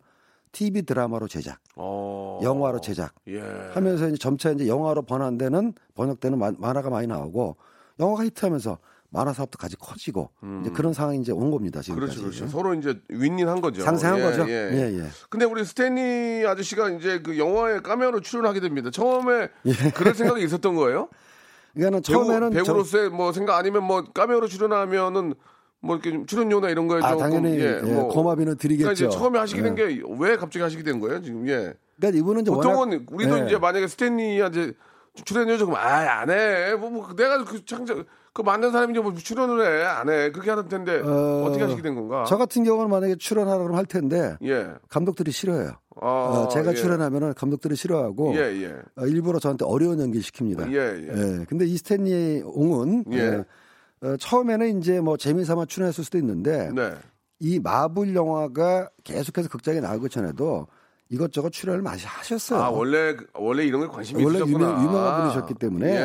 TV 0.52 0.84
드라마로 0.84 1.28
제작, 1.28 1.60
어. 1.76 2.40
영화로 2.44 2.82
제작 2.82 3.14
예. 3.28 3.40
하면서 3.74 4.08
이제 4.08 4.18
점차 4.18 4.52
이제 4.52 4.68
영화로 4.68 5.04
번안되는 5.04 5.74
번역되는 5.96 6.38
만- 6.38 6.56
만화가 6.60 6.90
많이 6.90 7.08
나오고 7.08 7.56
영화가 8.00 8.26
히트하면서 8.26 8.78
만화 9.10 9.32
사업도 9.32 9.58
같이 9.58 9.76
커지고 9.78 10.30
이제 10.62 10.70
그런 10.72 10.92
상황이 10.94 11.20
이제 11.20 11.32
온 11.32 11.50
겁니다. 11.50 11.80
음. 11.90 11.96
그렇죠, 11.96 12.22
그렇죠. 12.22 12.48
서로 12.48 12.74
이제 12.74 13.00
윈윈한 13.10 13.62
거죠. 13.62 13.82
상생한 13.82 14.20
예, 14.20 14.24
거죠. 14.24 14.46
예. 14.50 14.70
예, 14.74 15.00
예. 15.00 15.06
근데 15.30 15.46
우리 15.46 15.64
스탠리 15.64 16.46
아저씨가 16.46 16.90
이제 16.92 17.20
그 17.22 17.38
영화에 17.38 17.80
카메오로 17.80 18.20
출연하게 18.20 18.60
됩니다. 18.60 18.92
처음에 18.92 19.50
그럴 19.96 20.14
생각이 20.14 20.44
있었던 20.44 20.76
거예요? 20.76 21.08
그러니까는 21.74 22.02
배우, 22.02 22.22
예. 22.22 22.26
처음에는 22.26 22.52
저- 22.64 22.64
배우로서의 22.74 23.10
뭐 23.10 23.32
생각 23.32 23.58
아니면 23.58 23.84
뭐 23.84 24.04
카메오로 24.14 24.48
출연하면은 24.48 25.34
뭐 25.80 25.96
이렇게 25.96 26.12
좀 26.12 26.26
출연료나 26.26 26.70
이런 26.70 26.88
거에 26.88 27.02
아, 27.02 27.12
조금 27.12 27.24
당연히, 27.24 27.60
예, 27.60 27.80
예, 27.86 27.94
뭐 27.94 28.08
고마비는 28.10 28.58
드리겠죠. 28.58 28.90
그러니까 28.90 29.08
이제 29.08 29.18
처음에 29.18 29.40
하시게 29.40 29.60
예. 29.62 29.64
된게 29.64 30.02
왜 30.20 30.36
갑자기 30.36 30.64
하시게 30.64 30.84
된 30.84 31.00
거예요? 31.00 31.22
지금 31.22 31.48
예. 31.48 31.74
그러니까 31.98 32.20
이분은 32.20 32.42
이제 32.42 32.52
보통은 32.52 32.78
워낙- 32.78 33.02
우리도 33.10 33.40
예. 33.40 33.46
이제 33.46 33.58
만약에 33.58 33.88
스탠리한테 33.88 34.74
출연료 35.26 35.58
조금 35.58 35.76
아안 35.76 36.30
해. 36.30 36.76
뭐, 36.76 36.90
뭐 36.90 37.16
내가 37.16 37.44
그 37.44 37.64
창작 37.66 38.06
그 38.34 38.42
만든 38.44 38.72
사람이 38.72 38.98
뭐 39.00 39.14
출연을 39.14 39.66
해 39.66 39.86
안 39.86 40.10
해. 40.10 40.32
그렇게 40.32 40.50
하는 40.50 40.68
텐데 40.68 41.00
어, 41.00 41.44
어, 41.46 41.52
떻게 41.52 41.64
하시게 41.64 41.82
된 41.82 41.96
건가? 41.96 42.24
저 42.28 42.38
같은 42.38 42.64
경우는 42.64 42.90
만약에 42.90 43.16
출연하라 43.16 43.58
그러면 43.58 43.78
할 43.78 43.86
텐데 43.86 44.38
예. 44.44 44.68
감독들이 44.90 45.32
싫어해요. 45.32 45.72
아, 46.00 46.08
어, 46.08 46.48
제가 46.50 46.72
예. 46.72 46.76
출연하면은 46.76 47.34
감독들이 47.34 47.76
싫어하고 47.76 48.36
예, 48.36 48.42
예. 48.64 48.76
어, 48.96 49.08
일부러 49.08 49.40
저한테 49.40 49.66
어려운 49.66 50.00
연기를 50.00 50.22
시킵니다. 50.22 50.72
예, 50.72 51.08
예. 51.08 51.46
근데 51.46 51.66
이 51.66 51.78
스탠리 51.78 52.44
옹은 52.46 53.06
예. 53.14 53.18
예, 53.18 53.44
어, 54.08 54.16
처음에는 54.18 54.78
이제 54.80 55.02
뭐 55.02 55.18
재미삼아 55.18 55.66
출연했을 55.66 56.04
수도 56.04 56.20
있는데 56.20 56.70
네. 56.76 56.92
이 57.40 57.60
마블 57.60 58.14
영화가 58.16 58.90
계속해서 59.04 59.50
극장에 59.50 59.80
나오기 59.80 60.10
전에도 60.10 60.68
이것저것 61.10 61.52
출연을 61.52 61.82
많이 61.82 62.02
하셨어요. 62.04 62.62
아 62.62 62.70
원래 62.70 63.16
원래 63.34 63.64
이런 63.66 63.82
게 63.82 63.88
관심이 63.88 64.24
원래 64.24 64.38
있었구나. 64.40 64.58
유명- 64.72 64.84
유명한 64.84 65.22
분이셨기 65.22 65.54
때문에 65.54 65.88
예, 65.90 65.96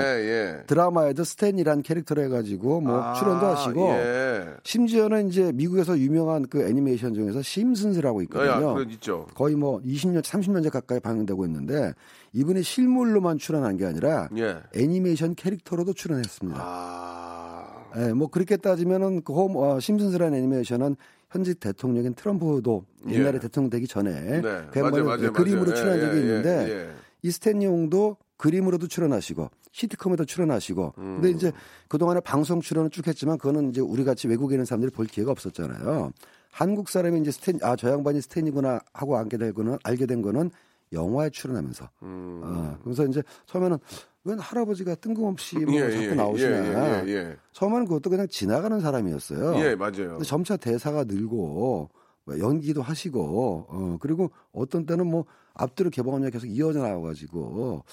예. 0.60 0.64
드라마에도 0.66 1.24
스탠이란 1.24 1.82
캐릭터를 1.82 2.24
해가지고 2.24 2.80
뭐 2.82 3.02
아, 3.02 3.14
출연도 3.14 3.46
하시고 3.46 3.88
예. 3.90 4.44
심지어는 4.62 5.28
이제 5.28 5.50
미국에서 5.52 5.98
유명한 5.98 6.46
그 6.48 6.62
애니메이션 6.68 7.14
중에서 7.14 7.42
심슨스라고 7.42 8.20
야, 8.20 8.22
있거든요. 8.24 8.74
그런 8.74 8.90
있죠. 8.90 9.26
거의 9.34 9.56
뭐 9.56 9.80
20년, 9.82 10.22
30년째 10.22 10.70
가까이 10.70 11.00
방영되고 11.00 11.44
있는데 11.46 11.92
이분이 12.32 12.62
실물로만 12.62 13.38
출연한 13.38 13.76
게 13.76 13.84
아니라 13.86 14.28
예. 14.36 14.58
애니메이션 14.76 15.34
캐릭터로도 15.34 15.94
출연했습니다. 15.94 16.60
아. 16.62 17.82
예, 17.96 18.12
뭐 18.12 18.28
그렇게 18.28 18.56
따지면은 18.56 19.22
그 19.22 19.32
홈, 19.34 19.56
어, 19.56 19.78
심슨스라는 19.80 20.38
애니메이션은 20.38 20.96
현직 21.32 21.58
대통령인 21.60 22.14
트럼프도 22.14 22.84
옛날에 23.08 23.36
예. 23.36 23.38
대통령 23.40 23.70
되기 23.70 23.86
전에 23.86 24.12
네. 24.12 24.40
그 24.70 24.78
맞아요, 24.78 24.84
양반이 24.86 25.02
맞아요, 25.04 25.32
그림으로. 25.32 25.74
출연한 25.74 25.98
예, 25.98 26.00
적이 26.02 26.16
예, 26.16 26.20
있는데 26.20 26.68
예, 26.68 26.72
예. 26.88 26.92
이 27.22 27.30
스탠리용도 27.30 28.16
그림으로도 28.36 28.88
출연하시고 28.88 29.50
시트콤에도 29.72 30.24
출연하시고 30.26 30.94
음. 30.98 31.20
근데 31.20 31.30
이제 31.30 31.52
그동안에 31.88 32.20
방송 32.20 32.60
출연을 32.60 32.90
쭉 32.90 33.06
했지만 33.06 33.38
그거는 33.38 33.70
이제 33.70 33.80
우리 33.80 34.04
같이 34.04 34.28
외국에 34.28 34.54
있는 34.56 34.64
사람들이 34.66 34.90
볼 34.92 35.06
기회가 35.06 35.30
없었잖아요. 35.30 36.12
한국 36.50 36.90
사람이 36.90 37.20
이제 37.20 37.30
스탠 37.30 37.58
아 37.62 37.76
저 37.76 37.90
양반이 37.90 38.20
스탠이구나 38.20 38.80
하고 38.92 39.16
알게 39.16 39.38
되고는 39.38 39.78
알게 39.84 40.04
된 40.06 40.20
거는 40.20 40.50
영화에 40.92 41.30
출연하면서 41.30 41.88
음. 42.02 42.40
어, 42.44 42.78
그래서 42.82 43.06
이제 43.06 43.22
처음에는 43.46 43.78
웬 44.24 44.38
할아버지가 44.38 44.96
뜬금없이 44.96 45.58
뭐 45.58 45.74
예, 45.74 45.90
자꾸 45.90 46.04
예, 46.04 46.14
나오시나 46.14 47.02
예, 47.02 47.04
예, 47.06 47.12
예. 47.12 47.36
처음에는 47.52 47.86
그것도 47.86 48.10
그냥 48.10 48.28
지나가는 48.28 48.78
사람이었어요. 48.78 49.56
예, 49.64 49.74
맞아요. 49.74 50.10
근데 50.10 50.24
점차 50.24 50.56
대사가 50.56 51.04
늘고 51.04 51.90
뭐 52.24 52.38
연기도 52.38 52.82
하시고 52.82 53.66
어 53.68 53.96
그리고 54.00 54.30
어떤 54.52 54.86
때는 54.86 55.08
뭐 55.08 55.24
앞뒤로 55.54 55.90
개봉하냐 55.90 56.30
계속 56.30 56.46
이어져 56.46 56.80
나와가지고 56.80 57.84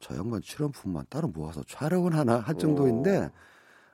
저 0.00 0.16
양반 0.16 0.42
출연품만 0.42 1.06
따로 1.08 1.28
모아서 1.28 1.62
촬영을 1.66 2.14
하나 2.14 2.38
할 2.38 2.56
정도인데 2.56 3.30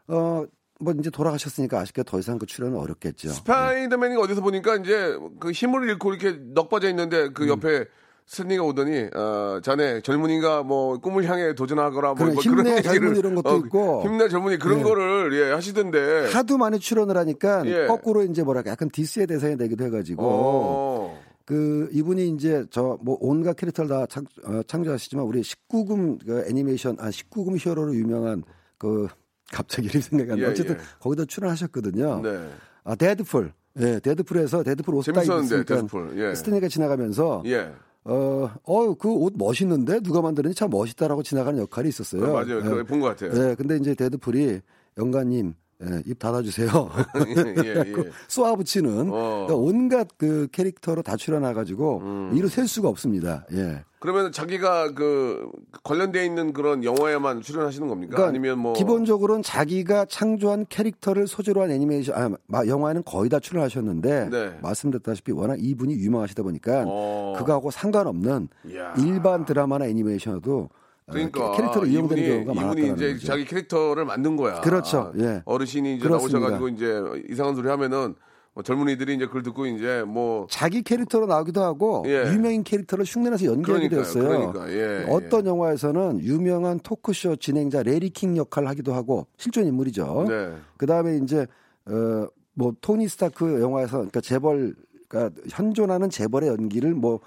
어 0.09 0.47
뭐 0.79 0.93
이제 0.99 1.11
돌아가셨으니까 1.11 1.81
아쉽게 1.81 2.03
더 2.03 2.19
이상 2.19 2.39
그 2.39 2.47
출연은 2.47 2.79
어렵겠죠. 2.79 3.31
스파이더맨이 3.31 4.17
어디서 4.17 4.43
보니까 4.43 4.77
이제 4.77 5.17
그 5.41 5.51
힘을 5.51 5.89
잃고 5.89 6.13
이렇게 6.13 6.39
넋 6.55 6.69
빠져 6.69 6.89
있는데 6.91 7.25
음. 7.25 7.33
그 7.33 7.49
옆에 7.49 7.79
스 7.81 7.89
탠리가 8.31 8.63
오더니 8.65 9.09
어 9.15 9.61
자네 9.63 10.01
젊은이가 10.01 10.63
뭐 10.65 10.99
꿈을 10.99 11.25
향해 11.29 11.55
도전하거라 11.55 12.15
뭐, 12.15 12.17
그래, 12.17 12.33
뭐 12.35 12.43
힘내 12.43 12.81
그런 12.81 12.83
젊은이 12.83 13.19
이런 13.19 13.35
것도 13.37 13.57
있고. 13.67 14.03
힘내 14.05 14.29
젊은이 14.29 14.59
그런 14.59 14.81
예. 14.81 14.83
거를 14.83 15.33
예 15.35 15.53
하시던데 15.53 16.31
하도 16.33 16.59
많이 16.59 16.79
출연을 16.79 17.17
하니까 17.17 17.65
예. 17.67 17.87
거꾸로 17.87 18.23
이제 18.25 18.43
뭐랄까 18.43 18.71
약간 18.73 18.91
디스의 18.91 19.27
대상이 19.29 19.57
되기도 19.57 19.85
해가지고 19.85 20.23
어. 20.25 21.23
그 21.45 21.89
이분이 21.93 22.29
이제 22.31 22.65
저 22.71 22.99
뭐 23.01 23.17
온갖 23.21 23.55
캐릭터를 23.57 23.89
다 23.89 24.07
창, 24.07 24.25
어, 24.45 24.61
창조하시지만 24.67 25.25
우리 25.25 25.41
19금 25.43 26.19
그 26.27 26.45
애니메이션 26.49 26.97
아 26.99 27.09
19금 27.11 27.57
히어로로 27.65 27.95
유명한 27.95 28.43
그 28.79 29.07
갑자기 29.53 29.87
이름 29.87 30.01
생각이 30.01 30.33
안 30.33 30.41
나. 30.41 30.47
예, 30.47 30.51
어쨌든 30.51 30.75
예. 30.75 30.81
거기다 30.99 31.25
출연하셨거든요. 31.27 32.21
네. 32.23 32.49
아 32.83 32.95
데드풀. 32.97 33.53
예, 33.79 34.01
데드풀에서 34.01 34.63
데드풀 34.65 34.95
옷 34.95 35.07
입으니까 35.07 35.41
데드풀, 35.65 36.19
예. 36.19 36.35
스탠리가 36.35 36.67
지나가면서 36.69 37.43
예. 37.47 37.71
어, 38.09 38.51
어, 38.65 38.95
그 38.95 39.09
옷 39.11 39.33
멋있는데 39.37 40.01
누가 40.01 40.21
만들었는지 40.23 40.59
참 40.59 40.71
멋있다라고 40.71 41.23
지나가는 41.23 41.59
역할이 41.61 41.89
있었어요. 41.89 42.21
그 42.23 42.27
맞아요. 42.27 42.59
예. 42.59 42.63
그거 42.63 42.85
본것 42.85 43.17
같아요. 43.19 43.51
예, 43.51 43.55
근데 43.55 43.77
이제 43.77 43.95
데드풀이 43.95 44.61
영가님 44.99 45.55
예, 45.83 46.03
입 46.07 46.19
닫아주세요. 46.19 46.69
예, 47.65 47.65
예. 47.87 47.95
쏘아붙이는 48.29 49.11
어. 49.11 49.47
그러니까 49.47 49.55
온갖 49.57 50.09
그 50.17 50.49
캐릭터로 50.53 51.03
다 51.03 51.17
출연해가지고 51.17 51.99
음. 51.99 52.31
이루 52.35 52.49
셀 52.49 52.67
수가 52.67 52.89
없습니다. 52.89 53.45
예. 53.53 53.85
그러면 54.07 54.31
자기가 54.31 54.93
그 54.93 55.51
관련돼 55.83 56.25
있는 56.25 56.53
그런 56.53 56.85
영화에만 56.85 57.43
출연하시는 57.43 57.89
겁니까? 57.89 58.15
그러니까 58.15 58.29
아니면 58.29 58.59
뭐 58.61 58.73
기본적으로는 58.75 59.43
자기가 59.43 60.05
창조한 60.05 60.67
캐릭터를 60.69 61.27
소재로 61.27 61.61
한 61.63 61.73
애니메이션, 61.73 62.15
아, 62.15 62.31
마- 62.47 62.65
영화에는 62.65 63.03
거의 63.05 63.29
다 63.29 63.41
출연하셨는데 63.41 64.29
네. 64.31 64.59
말씀드렸다시피 64.63 65.33
워낙 65.33 65.57
이분이 65.61 65.95
유명하시다 65.95 66.41
보니까 66.45 66.85
어. 66.87 67.35
그거하고 67.37 67.73
상관없는 67.73 68.47
이야. 68.71 68.95
일반 68.97 69.45
드라마나 69.45 69.87
애니메이션에도 69.89 70.69
어, 71.09 71.11
그러니까 71.13 71.51
캐릭터로 71.57 71.87
이용되는 71.87 72.23
이분이, 72.23 72.45
경우가 72.47 72.53
이분이 72.53 72.65
많았다는 72.83 72.95
이제 72.97 73.13
거죠. 73.15 73.27
자기 73.27 73.45
캐릭터를 73.45 74.05
만든 74.05 74.37
거야. 74.37 74.61
그렇죠. 74.61 75.13
예. 75.19 75.43
어르신이 75.47 75.97
이제 75.97 76.07
그렇습니다. 76.07 76.39
나오셔가지고 76.39 76.69
이제 76.69 77.25
이상한 77.29 77.57
소리 77.57 77.67
하면은 77.69 77.99
뭐 77.99 78.15
젊은이들이 78.63 79.15
이제 79.15 79.27
그걸 79.27 79.43
듣고 79.43 79.67
이제 79.67 80.03
뭐 80.07 80.47
자기 80.51 80.83
캐릭터로 80.83 81.27
나오기도 81.27 81.63
하고 81.63 82.05
예. 82.07 82.33
유명인 82.33 82.65
캐릭터를 82.65 83.05
흉내내서 83.05 83.47
연기하기도. 83.47 84.01
했어요. 84.01 84.53
그러니까, 84.53 84.73
예, 84.73 85.07
어떤 85.09 85.47
영화에서는 85.47 86.21
유명한 86.21 86.79
토크쇼 86.81 87.37
진행자 87.37 87.83
레리 87.83 88.11
킹 88.11 88.37
역할을 88.37 88.69
하기도 88.69 88.95
하고 88.95 89.27
실존 89.37 89.67
인물이죠. 89.67 90.27
네. 90.29 90.53
그 90.77 90.87
다음에 90.87 91.19
이제 91.23 91.47
어 91.87 92.29
뭐 92.57 92.75
토니 92.81 93.07
스타크 93.07 93.61
영화에서 93.61 93.99
그러니까 93.99 94.21
재벌 94.21 94.75
그러니까 95.09 95.41
현존하는 95.51 96.09
재벌의 96.11 96.49
연기를 96.49 96.95
뭐 96.95 97.21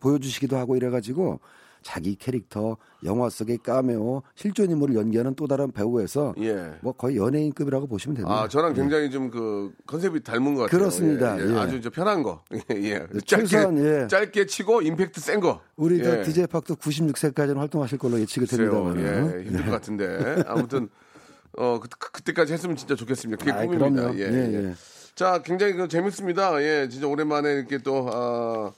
보여주시기도 0.00 0.56
하고 0.56 0.76
이래가지고 0.76 1.40
자기 1.82 2.14
캐릭터 2.16 2.76
영화 3.04 3.28
속의 3.28 3.58
까메오 3.58 4.22
실존 4.34 4.70
인물을 4.70 4.94
연기하는 4.94 5.34
또 5.34 5.46
다른 5.46 5.72
배우에서 5.72 6.34
예. 6.38 6.72
뭐 6.80 6.92
거의 6.92 7.16
연예인급이라고 7.16 7.86
보시면 7.86 8.16
됩니다. 8.16 8.42
아, 8.42 8.48
저랑 8.48 8.74
굉장히 8.74 9.10
좀그 9.10 9.72
컨셉이 9.86 10.22
닮은 10.22 10.54
것 10.54 10.62
같아요. 10.62 10.78
그렇습니다. 10.78 11.38
예, 11.38 11.44
예. 11.44 11.54
예. 11.54 11.58
아주 11.58 11.80
저 11.80 11.90
편한 11.90 12.22
거. 12.22 12.42
예, 12.74 12.76
예. 12.76 13.06
최소한, 13.26 13.76
짧게, 13.76 14.02
예. 14.02 14.06
짧게 14.08 14.46
치고 14.46 14.82
임팩트 14.82 15.20
센 15.20 15.40
거. 15.40 15.60
우리 15.76 16.02
저 16.02 16.18
예. 16.18 16.22
DJ 16.22 16.46
팍도 16.46 16.76
96세까지는 16.76 17.56
활동하실 17.56 17.98
걸로 17.98 18.20
예측이. 18.20 18.46
됩니다만. 18.46 18.98
예, 18.98 19.44
힘들 19.44 19.64
것 19.64 19.70
같은데. 19.70 20.42
아무튼 20.46 20.88
어 21.56 21.80
그, 21.80 22.22
때까지 22.22 22.52
했으면 22.52 22.76
진짜 22.76 22.94
좋겠습니다. 22.94 23.44
그게 23.44 23.52
아이, 23.52 23.66
꿈입니다. 23.66 24.14
예, 24.14 24.20
예, 24.20 24.52
예. 24.52 24.68
예. 24.68 24.74
자, 25.14 25.42
굉장히 25.42 25.74
그 25.74 25.88
재밌습니다. 25.88 26.62
예, 26.62 26.88
진짜 26.88 27.06
오랜만에 27.06 27.52
이렇게 27.52 27.78
또 27.78 28.08
아, 28.10 28.72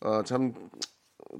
아, 0.00 0.22
참. 0.24 0.52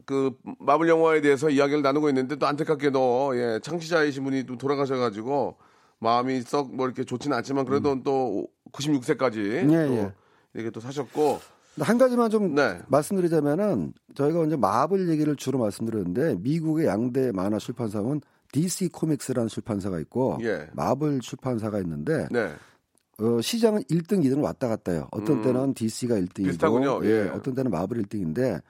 그 0.05 0.33
마블 0.59 0.89
영화에 0.89 1.21
대해서 1.21 1.51
이야기를 1.51 1.83
나누고 1.83 2.09
있는데 2.09 2.37
또 2.37 2.47
안타깝게도 2.47 3.33
예, 3.37 3.61
창시자이신 3.63 4.25
분이 4.25 4.45
또 4.45 4.57
돌아가셔가지고 4.59 5.57
마음이 5.99 6.43
썩 6.43 6.73
뭐 6.73 6.87
이렇게 6.87 7.05
좋지는 7.05 7.37
않지만 7.39 7.65
그래도 7.65 8.03
또 8.03 8.47
96세까지 8.73 9.37
음. 9.37 9.73
예, 9.73 9.87
또 9.87 9.95
예. 9.95 10.13
이렇게 10.55 10.71
또 10.71 10.81
사셨고 10.81 11.41
한 11.81 11.99
가지만 11.99 12.31
좀 12.31 12.55
네. 12.55 12.79
말씀드리자면은 12.89 13.93
저희가 14.15 14.45
이제 14.45 14.57
마블 14.57 15.09
얘기를 15.09 15.37
주로 15.37 15.59
말씀드렸는데 15.59 16.37
미국의 16.41 16.87
양대 16.87 17.33
만화 17.33 17.59
출판사는 17.59 18.21
DC 18.53 18.89
코믹스라는 18.89 19.49
출판사가 19.49 19.99
있고 20.01 20.39
예. 20.43 20.69
마블 20.73 21.21
출판사가 21.21 21.79
있는데 21.81 22.29
네. 22.31 22.53
어, 23.19 23.41
시장은 23.41 23.83
1등, 23.85 24.23
2등을 24.25 24.43
왔다 24.43 24.69
갔다 24.69 24.93
해요. 24.93 25.09
어떤 25.11 25.41
때는 25.43 25.75
DC가 25.75 26.17
1등이고 26.17 26.41
음. 26.41 26.45
비슷하군요. 26.45 27.05
예. 27.05 27.31
어떤 27.35 27.55
때는 27.55 27.71
마블 27.71 28.03
1등인데 28.03 28.57
어, 28.57 28.61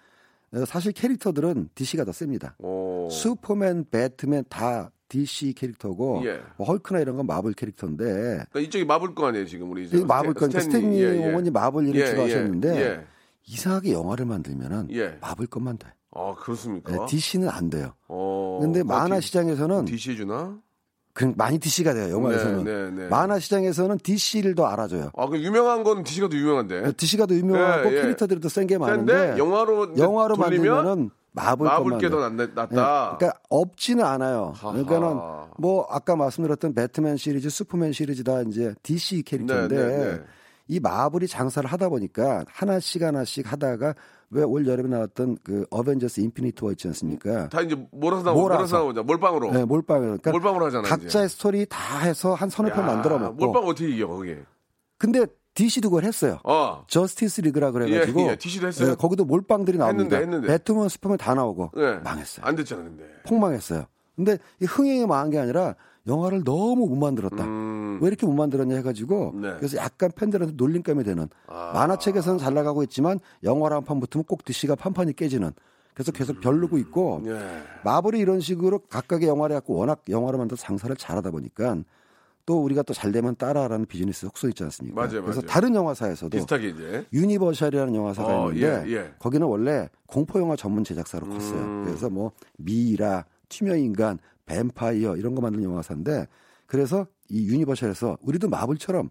사실 0.64 0.92
캐릭터들은 0.92 1.69
DC가 1.75 2.05
더 2.05 2.12
셉니다. 2.12 2.57
오. 2.59 3.09
슈퍼맨, 3.11 3.87
배트맨 3.90 4.45
다 4.49 4.90
DC 5.09 5.53
캐릭터고 5.55 6.23
예. 6.25 6.40
뭐 6.57 6.66
헐크나 6.66 7.01
이런 7.01 7.16
건 7.16 7.27
마블 7.27 7.53
캐릭터인데 7.53 8.05
그러니까 8.05 8.61
이쪽이 8.61 8.85
마블 8.85 9.14
거 9.14 9.27
아니에요 9.27 9.47
지금 9.47 9.71
우리 9.71 9.87
이 9.87 10.05
마블 10.05 10.35
거니까 10.35 10.61
스탠리 10.61 11.01
예, 11.01 11.16
예. 11.16 11.29
어머니 11.29 11.51
마블 11.51 11.87
일을 11.87 12.01
예, 12.01 12.07
주로 12.07 12.23
예, 12.23 12.23
하셨는데 12.25 12.81
예. 12.81 13.07
이상하게 13.47 13.92
영화를 13.92 14.27
만들면은 14.27 14.88
예. 14.90 15.16
마블 15.21 15.47
것만 15.47 15.79
돼. 15.79 15.87
아 16.12 16.35
그렇습니까? 16.35 16.92
네, 16.92 16.99
DC는 17.09 17.49
안 17.49 17.71
돼요. 17.71 17.92
어. 18.09 18.59
근데 18.61 18.81
어, 18.81 18.85
만화 18.85 19.21
D- 19.21 19.27
시장에서는 19.27 19.85
DC 19.85 20.12
해주나? 20.12 20.59
그 21.16 21.33
많이 21.35 21.59
DC가 21.59 21.94
돼요. 21.94 22.14
영화에서는. 22.14 22.64
네, 22.64 22.72
네, 22.72 22.90
네. 22.90 23.09
만화 23.09 23.38
시장에서는 23.38 23.96
DC를 24.02 24.55
더 24.55 24.66
알아줘요. 24.66 25.12
아, 25.16 25.26
그 25.26 25.40
유명한 25.40 25.83
건 25.83 26.05
DC가 26.05 26.29
더 26.29 26.37
유명한데. 26.37 26.92
DC가 26.92 27.24
더 27.24 27.35
유명하고 27.35 27.90
예, 27.90 27.96
예. 27.96 28.02
캐릭터들이 28.02 28.38
더 28.38 28.50
센게 28.50 28.76
근데 28.76 28.90
많은데 28.90 29.38
영화로 29.38 29.96
영화로 29.96 30.37
만들면은 30.37 31.11
마블 31.33 31.66
마블 31.66 31.85
것만 31.85 31.98
게 32.00 32.07
더 32.07 32.16
돼요. 32.37 32.48
낫다. 32.55 33.16
그러니까 33.18 33.33
없지는 33.48 34.05
않아요. 34.05 34.52
하하. 34.57 34.72
그러니까는 34.72 35.20
뭐 35.57 35.87
아까 35.88 36.16
말씀드렸던 36.16 36.74
배트맨 36.74 37.16
시리즈, 37.16 37.48
슈퍼맨 37.48 37.92
시리즈 37.92 38.22
다 38.22 38.42
이제 38.42 38.74
DC 38.83 39.22
캐릭터인데 39.22 39.74
네, 39.74 39.87
네, 39.87 40.05
네. 40.12 40.20
이 40.68 40.81
마블이 40.81 41.29
장사를 41.29 41.70
하다 41.70 41.88
보니까 41.88 42.44
하나씩 42.48 43.02
하나씩 43.02 43.50
하다가 43.50 43.94
왜올 44.31 44.66
여름에 44.66 44.88
나왔던 44.88 45.38
그 45.44 45.64
어벤져스 45.70 46.20
인피니티 46.20 46.64
워 46.64 46.72
있지 46.72 46.88
않습니까? 46.88 47.48
다 47.48 47.61
이제 47.61 47.76
몰아서 47.92 48.24
나오, 48.24 48.35
몰아서. 48.35 48.57
몰아서 48.59 48.76
나오자. 48.79 49.02
몰빵으로. 49.02 49.52
네, 49.52 49.64
몰빵. 49.64 50.00
그러니까 50.00 50.31
몰빵으로 50.33 50.66
하잖아요. 50.66 50.88
각자의 50.88 51.26
이제. 51.26 51.29
스토리 51.29 51.66
다 51.66 52.00
해서 52.00 52.35
한 52.35 52.50
서너 52.50 52.70
편 52.70 52.83
야, 52.83 52.87
만들어 52.87 53.18
먹고. 53.18 53.35
몰빵 53.46 53.64
어떻게 53.64 53.88
이겨 53.88 54.09
거기? 54.09 54.35
근데 54.98 55.26
DC도 55.55 55.90
그걸 55.90 56.05
했어요. 56.05 56.38
어. 56.44 56.85
저스티스 56.88 57.40
리그라 57.42 57.70
그래가지고 57.70 58.20
예, 58.22 58.26
예, 58.31 58.37
DC도 58.37 58.66
했어요? 58.66 58.96
거기도 58.96 59.24
몰빵들이 59.24 59.79
나옵니다. 59.79 60.16
했는데, 60.16 60.37
했는데. 60.46 60.48
배트맨, 60.48 60.88
슈퍼맨 60.88 61.16
다 61.18 61.35
나오고 61.35 61.70
예. 61.76 61.92
망했어요. 62.02 62.44
안 62.44 62.57
됐잖아 62.57 62.83
근데. 62.83 63.05
폭망했어요. 63.26 63.85
근데 64.16 64.38
이 64.61 64.64
흥행이 64.64 65.07
망한 65.07 65.31
게 65.31 65.38
아니라 65.38 65.76
영화를 66.07 66.45
너무 66.45 66.87
못 66.87 66.97
만들었다. 66.97 67.45
음. 67.45 67.99
왜 68.01 68.09
이렇게 68.09 68.27
못 68.27 68.33
만들었냐 68.33 68.77
해가지고 68.77 69.33
네. 69.40 69.55
그래서 69.57 69.77
약간 69.79 70.11
팬들한테 70.14 70.55
놀림감이 70.57 71.03
되는 71.05 71.29
아. 71.47 71.73
만화책에서는 71.75 72.38
잘 72.38 72.55
나가고 72.55 72.83
있지만 72.85 73.19
영화랑 73.42 73.85
판 73.85 74.01
붙으면 74.01 74.25
꼭 74.25 74.45
DC가 74.45 74.75
판판이 74.77 75.14
깨지는 75.14 75.53
그래서 75.95 76.12
계속 76.12 76.40
별르고 76.40 76.77
있고 76.79 77.23
예. 77.27 77.38
마블이 77.83 78.19
이런 78.21 78.40
식으로 78.40 78.81
각각의 78.81 79.27
영화를 79.29 79.57
갖고 79.57 79.75
워낙 79.77 80.03
영화를 80.11 80.38
만들어서 80.38 80.62
장사를 80.62 80.95
잘하다 80.95 81.31
보니까 81.31 81.79
또 82.45 82.62
우리가 82.62 82.83
또 82.83 82.92
잘 82.95 83.11
되면 83.12 83.35
따라라는 83.35 83.87
비즈니스 83.87 84.21
속설 84.26 84.48
있지 84.51 84.62
않습니까? 84.64 84.95
맞아요, 85.01 85.23
그래서 85.23 85.40
맞아요. 85.40 85.47
다른 85.49 85.75
영화사에서도 85.75 86.37
비슷하게 86.37 86.69
이제. 86.69 87.07
유니버셜이라는 87.12 87.95
영화사가 87.95 88.29
어, 88.45 88.53
있는데 88.53 88.90
예, 88.90 88.92
예. 88.97 89.14
거기는 89.19 89.45
원래 89.47 89.88
공포 90.07 90.38
영화 90.38 90.55
전문 90.55 90.85
제작사로 90.85 91.27
컸어요. 91.29 91.61
음. 91.61 91.85
그래서 91.87 92.09
뭐 92.11 92.31
미이라, 92.59 93.25
투명 93.49 93.79
인간, 93.81 94.19
뱀파이어 94.46 95.16
이런 95.16 95.35
거 95.35 95.42
만드는 95.42 95.64
영화사인데 95.64 96.26
그래서 96.66 97.06
이 97.28 97.46
유니버셜에서 97.48 98.18
우리도 98.22 98.48
마블처럼 98.48 99.11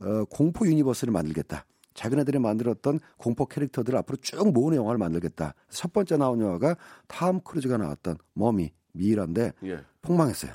어, 0.00 0.24
공포 0.30 0.66
유니버스를 0.66 1.12
만들겠다. 1.12 1.64
자기네들이 1.94 2.38
만들었던 2.38 3.00
공포 3.16 3.46
캐릭터들을 3.46 3.98
앞으로 3.98 4.18
쭉 4.22 4.52
모으는 4.52 4.78
영화를 4.78 4.98
만들겠다. 4.98 5.54
첫 5.68 5.92
번째 5.92 6.16
나온 6.16 6.40
영화가 6.40 6.76
탐 7.08 7.40
크루즈가 7.40 7.76
나왔던 7.76 8.18
Mummy 8.34 8.72
미이라인데 8.92 9.52
예. 9.64 9.80
폭망했어요. 10.02 10.52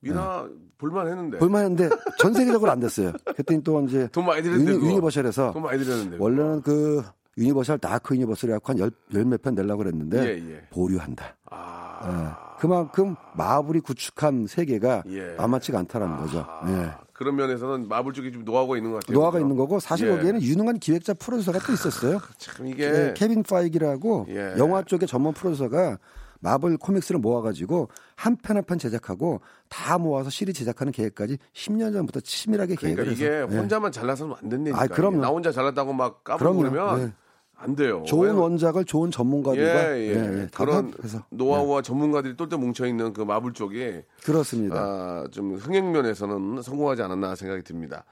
미이라 0.00 0.48
볼만 0.76 1.08
했는데. 1.08 1.38
볼만했는데 1.38 1.88
전 2.18 2.34
세계적으로 2.34 2.70
안 2.70 2.80
됐어요. 2.80 3.12
그랬더니 3.24 3.62
또 3.62 3.82
이제 3.84 4.08
돈 4.12 4.26
많이 4.26 4.42
들였는데. 4.42 4.72
유니. 4.72 4.86
유니버셜에서 4.86 5.52
돈 5.52 5.62
많이 5.62 5.82
들였는데. 5.82 6.18
원래는 6.20 6.62
그 6.62 7.02
유니버셜 7.38 7.78
Dark 7.78 8.14
Universe를 8.16 8.54
갖고 8.54 8.72
한 8.72 8.78
열 8.78 8.90
몇 9.24 9.42
편 9.42 9.54
내려고 9.54 9.78
그랬는데 9.84 10.18
예, 10.24 10.54
예. 10.54 10.60
보류한다. 10.70 11.36
아. 11.50 12.44
예. 12.44 12.58
그만큼 12.60 13.14
마블이 13.34 13.80
구축한 13.80 14.46
세계가 14.48 15.04
예. 15.08 15.34
만만치가 15.36 15.78
않다라는 15.78 16.16
거죠. 16.16 16.38
예. 16.68 16.72
아, 16.86 17.00
그런 17.12 17.36
면에서는 17.36 17.86
마블 17.88 18.12
쪽이 18.12 18.32
좀 18.32 18.44
노하우가 18.44 18.76
있는 18.76 18.90
것 18.92 19.04
같아요. 19.04 19.30
그죠? 19.30 19.38
있는 19.40 19.56
거고 19.56 19.78
사실 19.80 20.08
예. 20.08 20.16
거기에는 20.16 20.42
유능한 20.42 20.78
기획자 20.78 21.14
프로듀서가 21.14 21.60
또 21.60 21.72
있었어요. 21.72 22.20
참 22.38 22.66
이게 22.66 22.84
예, 22.84 23.14
케빈 23.16 23.42
파이기라고 23.44 24.26
예. 24.30 24.54
영화 24.58 24.82
쪽의 24.82 25.06
전문 25.06 25.32
프로듀서가 25.34 25.98
마블 26.40 26.76
코믹스를 26.76 27.20
모아가지고 27.20 27.88
한 28.16 28.36
편 28.36 28.56
한 28.56 28.64
편 28.64 28.78
제작하고 28.78 29.40
다 29.68 29.98
모아서 29.98 30.30
시리즈 30.30 30.60
제작하는 30.60 30.92
계획까지 30.92 31.38
10년 31.52 31.92
전부터 31.92 32.20
치밀하게 32.20 32.74
그러니까 32.76 33.02
계획을 33.02 33.12
이게 33.12 33.26
해서 33.28 33.52
예. 33.52 33.56
혼자만 33.58 33.90
잘나서는 33.92 34.34
안 34.40 34.48
된다니까. 34.48 34.80
아, 34.82 34.86
그럼요. 34.86 35.18
나 35.20 35.28
혼자 35.28 35.50
잘났다고 35.52 35.92
막 35.92 36.22
그럼요. 36.24 36.62
까불면 36.62 37.00
예. 37.02 37.12
안 37.60 37.74
돼요. 37.74 38.04
좋은 38.06 38.34
원작을 38.34 38.84
좋은 38.84 39.10
전문가들과 39.10 39.98
예, 39.98 40.08
예. 40.42 40.46
다 40.52 40.64
그런 40.64 40.92
합해서 40.96 41.24
노하우와 41.30 41.82
전문가들이 41.82 42.36
똘똘 42.36 42.58
뭉쳐 42.58 42.86
있는 42.86 43.12
그 43.12 43.22
마블 43.22 43.52
쪽이 43.52 44.02
그렇습니다. 44.24 44.76
아, 44.80 45.24
좀 45.32 45.54
흥행 45.56 45.90
면에서는 45.90 46.62
성공하지 46.62 47.02
않았나 47.02 47.34
생각이 47.34 47.62
듭니다. 47.64 48.04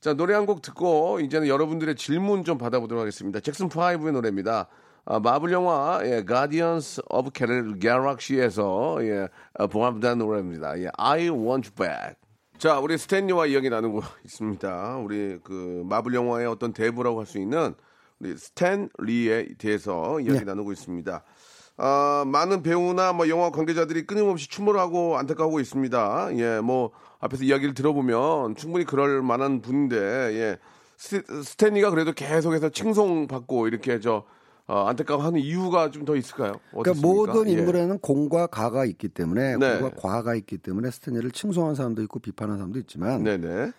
자, 0.00 0.14
노래 0.14 0.34
한 0.34 0.46
곡 0.46 0.62
듣고 0.62 1.20
이제는 1.20 1.46
여러분들의 1.48 1.94
질문 1.96 2.42
좀 2.44 2.58
받아보도록 2.58 3.00
하겠습니다. 3.00 3.38
잭슨 3.40 3.68
5의 3.68 4.10
노래입니다. 4.12 4.66
아, 5.04 5.20
마블 5.20 5.52
영화 5.52 6.00
예, 6.04 6.24
Guardians 6.26 7.00
of 7.08 7.30
Galaxy에서 7.80 8.98
예, 9.02 9.28
아, 9.54 9.66
봉합된 9.66 10.18
노래입니다. 10.18 10.78
예, 10.80 10.88
I 10.96 11.28
Want 11.30 11.70
You 11.70 11.74
Back. 11.74 12.16
자, 12.58 12.80
우리 12.80 12.98
스탠리와 12.98 13.46
이야기 13.46 13.70
나누고 13.70 14.02
있습니다. 14.24 14.96
우리 14.98 15.38
그 15.44 15.84
마블 15.88 16.14
영화의 16.14 16.46
어떤 16.46 16.72
대부라고 16.72 17.20
할 17.20 17.26
수 17.26 17.38
있는 17.38 17.74
우리 18.20 18.36
스탠 18.36 18.88
리에 18.98 19.48
대해서 19.58 20.20
이야기 20.20 20.40
네. 20.40 20.44
나누고 20.44 20.72
있습니다. 20.72 21.22
아, 21.80 22.24
많은 22.26 22.62
배우나 22.62 23.12
뭐 23.12 23.28
영화 23.28 23.50
관계자들이 23.50 24.06
끊임없이 24.06 24.48
추모하고 24.48 25.16
안타까워하고 25.16 25.60
있습니다. 25.60 26.30
예, 26.36 26.60
뭐 26.60 26.90
앞에서 27.20 27.44
이야기를 27.44 27.74
들어보면 27.74 28.56
충분히 28.56 28.84
그럴 28.84 29.22
만한 29.22 29.60
분인데 29.62 29.96
예. 29.96 30.58
스, 30.96 31.22
스탠리가 31.44 31.90
그래도 31.90 32.12
계속해서 32.12 32.70
칭송받고 32.70 33.68
이렇게 33.68 34.00
저 34.00 34.24
어, 34.66 34.86
안타까워하는 34.88 35.40
이유가 35.40 35.90
좀 35.90 36.04
더 36.04 36.16
있을까요? 36.16 36.54
그러니까? 36.72 36.94
모든 37.00 37.46
예. 37.48 37.52
인물에는 37.52 38.00
공과 38.00 38.48
가가 38.48 38.84
있기 38.84 39.08
때문에 39.08 39.56
네. 39.56 39.78
공과 39.78 39.90
과가 39.96 40.34
있기 40.34 40.58
때문에 40.58 40.90
스탠리를 40.90 41.30
칭송하는 41.30 41.76
사람도 41.76 42.02
있고 42.02 42.18
비판하는 42.18 42.58
사람도 42.58 42.80
있지만 42.80 43.22
네네. 43.22 43.70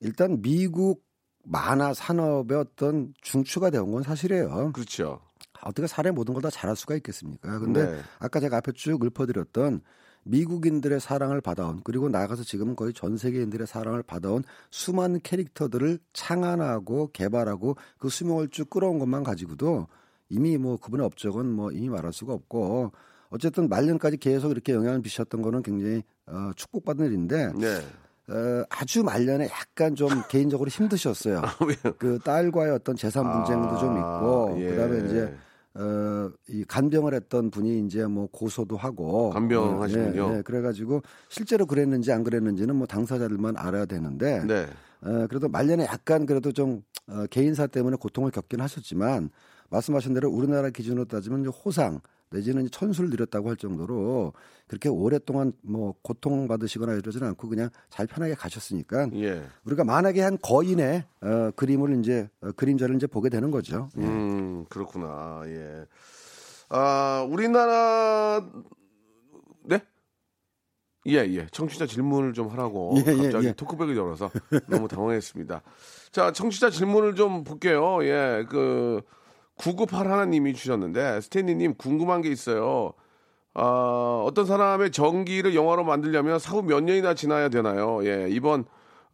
일단 0.00 0.42
미국 0.42 1.03
만화 1.44 1.92
산업의 1.94 2.58
어떤 2.58 3.14
중추가 3.20 3.70
되온 3.70 3.90
건 3.92 4.02
사실이에요. 4.02 4.72
그렇죠. 4.72 5.20
어떻게 5.62 5.86
사람의 5.86 6.12
모든 6.14 6.34
걸 6.34 6.42
다 6.42 6.50
잘할 6.50 6.76
수가 6.76 6.94
있겠습니까? 6.96 7.58
근데 7.58 7.86
네. 7.90 8.00
아까 8.18 8.38
제가 8.40 8.58
앞에 8.58 8.72
쭉 8.72 9.02
읊어드렸던 9.02 9.80
미국인들의 10.24 11.00
사랑을 11.00 11.40
받아온 11.40 11.80
그리고 11.84 12.08
나가서 12.08 12.44
지금 12.44 12.74
거의 12.76 12.92
전 12.92 13.16
세계인들의 13.16 13.66
사랑을 13.66 14.02
받아온 14.02 14.42
수많은 14.70 15.20
캐릭터들을 15.22 15.98
창안하고 16.12 17.10
개발하고 17.12 17.76
그 17.98 18.08
수명을 18.08 18.48
쭉 18.48 18.68
끌어온 18.70 18.98
것만 18.98 19.22
가지고도 19.22 19.86
이미 20.30 20.56
뭐 20.56 20.78
그분의 20.78 21.04
업적은 21.06 21.46
뭐 21.46 21.70
이미 21.72 21.88
말할 21.88 22.12
수가 22.12 22.32
없고 22.32 22.92
어쨌든 23.30 23.68
말년까지 23.68 24.16
계속 24.18 24.50
이렇게 24.50 24.72
영향을 24.72 25.00
미쳤던 25.00 25.42
거는 25.42 25.62
굉장히 25.62 26.02
어, 26.26 26.50
축복받은 26.56 27.06
일인데 27.06 27.52
네. 27.54 27.80
어, 28.28 28.64
아주 28.70 29.02
말년에 29.02 29.48
약간 29.48 29.94
좀 29.94 30.08
개인적으로 30.30 30.68
힘드셨어요. 30.68 31.42
왜요? 31.66 31.94
그 31.98 32.18
딸과의 32.24 32.72
어떤 32.72 32.96
재산 32.96 33.30
분쟁도 33.30 33.76
좀 33.78 33.96
있고 33.98 34.56
예. 34.60 34.70
그다음에 34.70 35.06
이제 35.06 35.36
어, 35.74 36.30
이 36.48 36.64
간병을 36.64 37.14
했던 37.14 37.50
분이 37.50 37.80
이제 37.86 38.06
뭐 38.06 38.28
고소도 38.30 38.76
하고 38.76 39.30
간병하시군요. 39.30 40.24
어, 40.24 40.28
네, 40.30 40.36
네. 40.36 40.42
그래가지고 40.42 41.02
실제로 41.28 41.66
그랬는지 41.66 42.12
안 42.12 42.24
그랬는지는 42.24 42.76
뭐 42.76 42.86
당사자들만 42.86 43.56
알아야 43.56 43.84
되는데 43.84 44.44
네. 44.44 44.66
어, 45.02 45.26
그래도 45.28 45.48
말년에 45.48 45.84
약간 45.84 46.26
그래도 46.26 46.52
좀 46.52 46.82
어, 47.08 47.26
개인사 47.28 47.66
때문에 47.66 47.96
고통을 47.96 48.30
겪긴 48.30 48.60
하셨지만 48.60 49.30
말씀하신 49.68 50.14
대로 50.14 50.30
우리나라 50.30 50.70
기준으로 50.70 51.06
따지면 51.06 51.46
호상 51.46 52.00
내지는 52.34 52.68
천수를 52.70 53.10
드렸다고 53.10 53.48
할 53.48 53.56
정도로 53.56 54.32
그렇게 54.66 54.88
오랫동안 54.88 55.52
뭐 55.62 55.94
고통 56.02 56.48
받으시거나 56.48 56.94
이러지는 56.94 57.28
않고 57.28 57.48
그냥 57.48 57.70
잘 57.90 58.06
편하게 58.06 58.34
가셨으니까 58.34 59.08
예. 59.14 59.42
우리가 59.64 59.84
만약에 59.84 60.20
한 60.20 60.36
거인의 60.42 61.04
어, 61.22 61.50
그림을 61.54 62.00
이제 62.00 62.28
어, 62.40 62.50
그림자를 62.52 62.96
이제 62.96 63.06
보게 63.06 63.28
되는 63.28 63.50
거죠. 63.50 63.88
예. 63.98 64.02
음, 64.02 64.64
그렇구나. 64.68 65.42
예. 65.46 65.86
아, 66.70 67.26
우리나라 67.30 68.44
네? 69.62 69.80
예, 71.06 71.18
예. 71.18 71.46
청취자 71.52 71.86
질문을 71.86 72.32
좀 72.32 72.48
하라고 72.48 72.94
예, 72.96 73.12
예, 73.12 73.22
갑자기 73.22 73.46
예. 73.48 73.52
토크백을 73.52 73.96
열어서 73.96 74.30
너무 74.68 74.88
당황했습니다. 74.88 75.62
자, 76.10 76.32
청취자 76.32 76.70
질문을 76.70 77.14
좀 77.14 77.44
볼게요. 77.44 77.98
예. 78.02 78.44
그 78.48 79.02
998 79.56 80.10
하나님이 80.10 80.54
주셨는데 80.54 81.20
스탠리 81.20 81.54
님 81.54 81.74
궁금한 81.74 82.22
게 82.22 82.30
있어요. 82.30 82.92
아, 83.54 84.22
어떤 84.26 84.46
사람의 84.46 84.90
전기를 84.90 85.54
영화로 85.54 85.84
만들려면 85.84 86.38
사후 86.38 86.62
몇 86.62 86.82
년이나 86.82 87.14
지나야 87.14 87.48
되나요? 87.48 88.04
예. 88.04 88.26
이번 88.28 88.64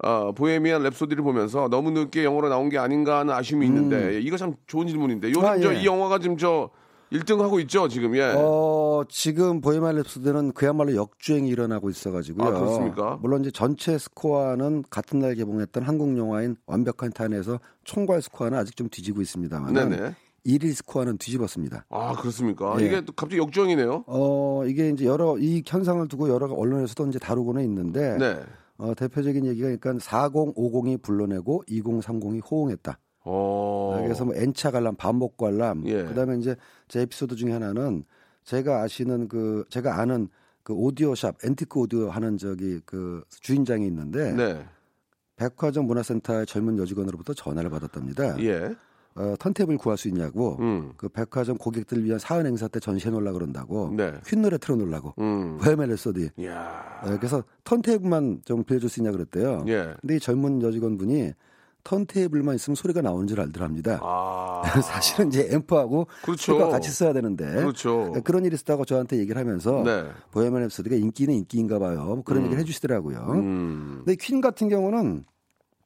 어, 0.02 0.32
보헤미안 0.32 0.82
랩소디를 0.82 1.22
보면서 1.22 1.68
너무 1.68 1.90
늦게 1.90 2.24
영어로 2.24 2.48
나온 2.48 2.70
게 2.70 2.78
아닌가 2.78 3.18
하는 3.18 3.34
아쉬움이 3.34 3.66
있는데 3.66 4.14
예, 4.14 4.20
이거 4.20 4.38
참 4.38 4.54
좋은 4.66 4.86
질문인데 4.86 5.28
요즘 5.28 5.42
음. 5.42 5.46
아, 5.46 5.58
저 5.58 5.74
예. 5.74 5.80
이 5.80 5.86
영화가 5.86 6.20
지금 6.20 6.38
저 6.38 6.70
1등 7.12 7.40
하고 7.40 7.60
있죠 7.60 7.86
지금 7.88 8.16
예. 8.16 8.32
어, 8.34 9.02
지금 9.10 9.60
보헤미안 9.60 9.96
랩소디는 9.96 10.54
그야말로 10.54 10.94
역주행이 10.94 11.50
일어나고 11.50 11.90
있어가지고요. 11.90 12.48
아, 12.48 12.50
그렇습니까? 12.52 13.18
물론 13.20 13.42
이제 13.42 13.50
전체 13.50 13.98
스코어는 13.98 14.84
같은 14.88 15.18
날 15.18 15.34
개봉했던 15.34 15.82
한국 15.82 16.16
영화인 16.16 16.56
완벽한 16.64 17.12
탄에서 17.12 17.60
총괄 17.84 18.22
스코어는 18.22 18.56
아직 18.56 18.76
좀 18.76 18.88
뒤지고 18.88 19.20
있습니다만 19.20 19.74
네네. 19.74 20.14
1위 20.44 20.72
스코어는 20.74 21.18
뒤집었습니다. 21.18 21.86
아 21.90 22.12
그렇습니까? 22.14 22.76
예. 22.80 22.86
이게 22.86 23.00
또 23.02 23.12
갑자기 23.12 23.38
역주행이네요. 23.38 24.04
어, 24.06 24.64
이게 24.66 24.90
이제 24.90 25.04
여러 25.04 25.36
이 25.38 25.62
현상을 25.66 26.06
두고 26.08 26.28
여러 26.28 26.46
언론에서도 26.46 27.08
이제 27.08 27.18
다루고는 27.18 27.62
있는데 27.64 28.16
네. 28.18 28.40
어, 28.78 28.94
대표적인 28.94 29.44
얘기가 29.46 29.66
그러니까 29.76 29.92
4050이 29.92 31.02
불러내고 31.02 31.64
2030이 31.68 32.40
호응했다. 32.50 32.98
어. 33.24 34.00
그래서 34.02 34.24
뭐 34.24 34.34
N차 34.34 34.70
관람, 34.70 34.96
반복 34.96 35.36
관람. 35.36 35.86
예. 35.86 36.04
그다음에 36.04 36.38
이제 36.38 36.56
제 36.88 37.00
에피소드 37.02 37.36
중에 37.36 37.52
하나는 37.52 38.04
제가 38.44 38.82
아시는 38.82 39.28
그 39.28 39.64
제가 39.68 40.00
아는 40.00 40.28
그 40.62 40.72
오디오샵 40.72 41.44
앤티크 41.44 41.78
오디오 41.78 42.10
하는 42.10 42.38
저기 42.38 42.80
그 42.84 43.22
주인장이 43.28 43.86
있는데 43.86 44.32
네. 44.32 44.64
백화점 45.36 45.86
문화센터의 45.86 46.46
젊은 46.46 46.78
여직원으로부터 46.78 47.34
전화를 47.34 47.70
받았답니다. 47.70 48.42
예. 48.42 48.74
어, 49.20 49.36
턴테이블 49.38 49.76
구할 49.76 49.98
수 49.98 50.08
있냐고. 50.08 50.56
음. 50.60 50.92
그 50.96 51.08
백화점 51.08 51.58
고객들을 51.58 52.02
위한 52.04 52.18
사은 52.18 52.46
행사 52.46 52.68
때 52.68 52.80
전시해 52.80 53.10
놓으려 53.10 53.32
그런다고. 53.32 53.92
네. 53.94 54.14
퀸 54.26 54.40
노래 54.40 54.56
틀어 54.56 54.76
놓으려고. 54.76 55.14
음. 55.18 55.58
보헤미안 55.58 55.90
랩소디. 55.90 56.30
어, 57.02 57.16
그래서 57.18 57.44
턴테이블만 57.64 58.42
좀 58.46 58.64
빌려줄 58.64 58.88
수 58.88 59.00
있냐 59.00 59.12
그랬대요. 59.12 59.64
예. 59.68 59.94
근데 60.00 60.16
이 60.16 60.20
젊은 60.20 60.62
여직원분이 60.62 61.32
턴테이블만 61.84 62.54
있으면 62.54 62.74
소리가 62.74 63.02
나오는 63.02 63.26
줄 63.26 63.40
알더랍니다. 63.40 64.00
아. 64.02 64.62
사실은 64.82 65.28
이제 65.28 65.48
앰프하고 65.50 66.06
그렇죠. 66.22 66.52
소리가 66.52 66.68
같이 66.68 66.90
써야 66.90 67.12
되는데 67.12 67.44
그렇죠. 67.44 68.12
그런 68.24 68.44
일이 68.44 68.54
있었다고 68.54 68.84
저한테 68.84 69.18
얘기를 69.18 69.38
하면서 69.40 69.82
네. 69.82 70.04
보헤미안 70.30 70.66
랩소디가 70.68 70.92
인기는 70.98 71.34
인기인가 71.34 71.78
봐요. 71.78 72.04
뭐 72.04 72.22
그런 72.22 72.44
얘기를 72.44 72.60
해주시더라고요. 72.60 73.18
음. 73.30 74.02
근데 74.04 74.16
퀸 74.16 74.40
같은 74.40 74.68
경우는 74.68 75.24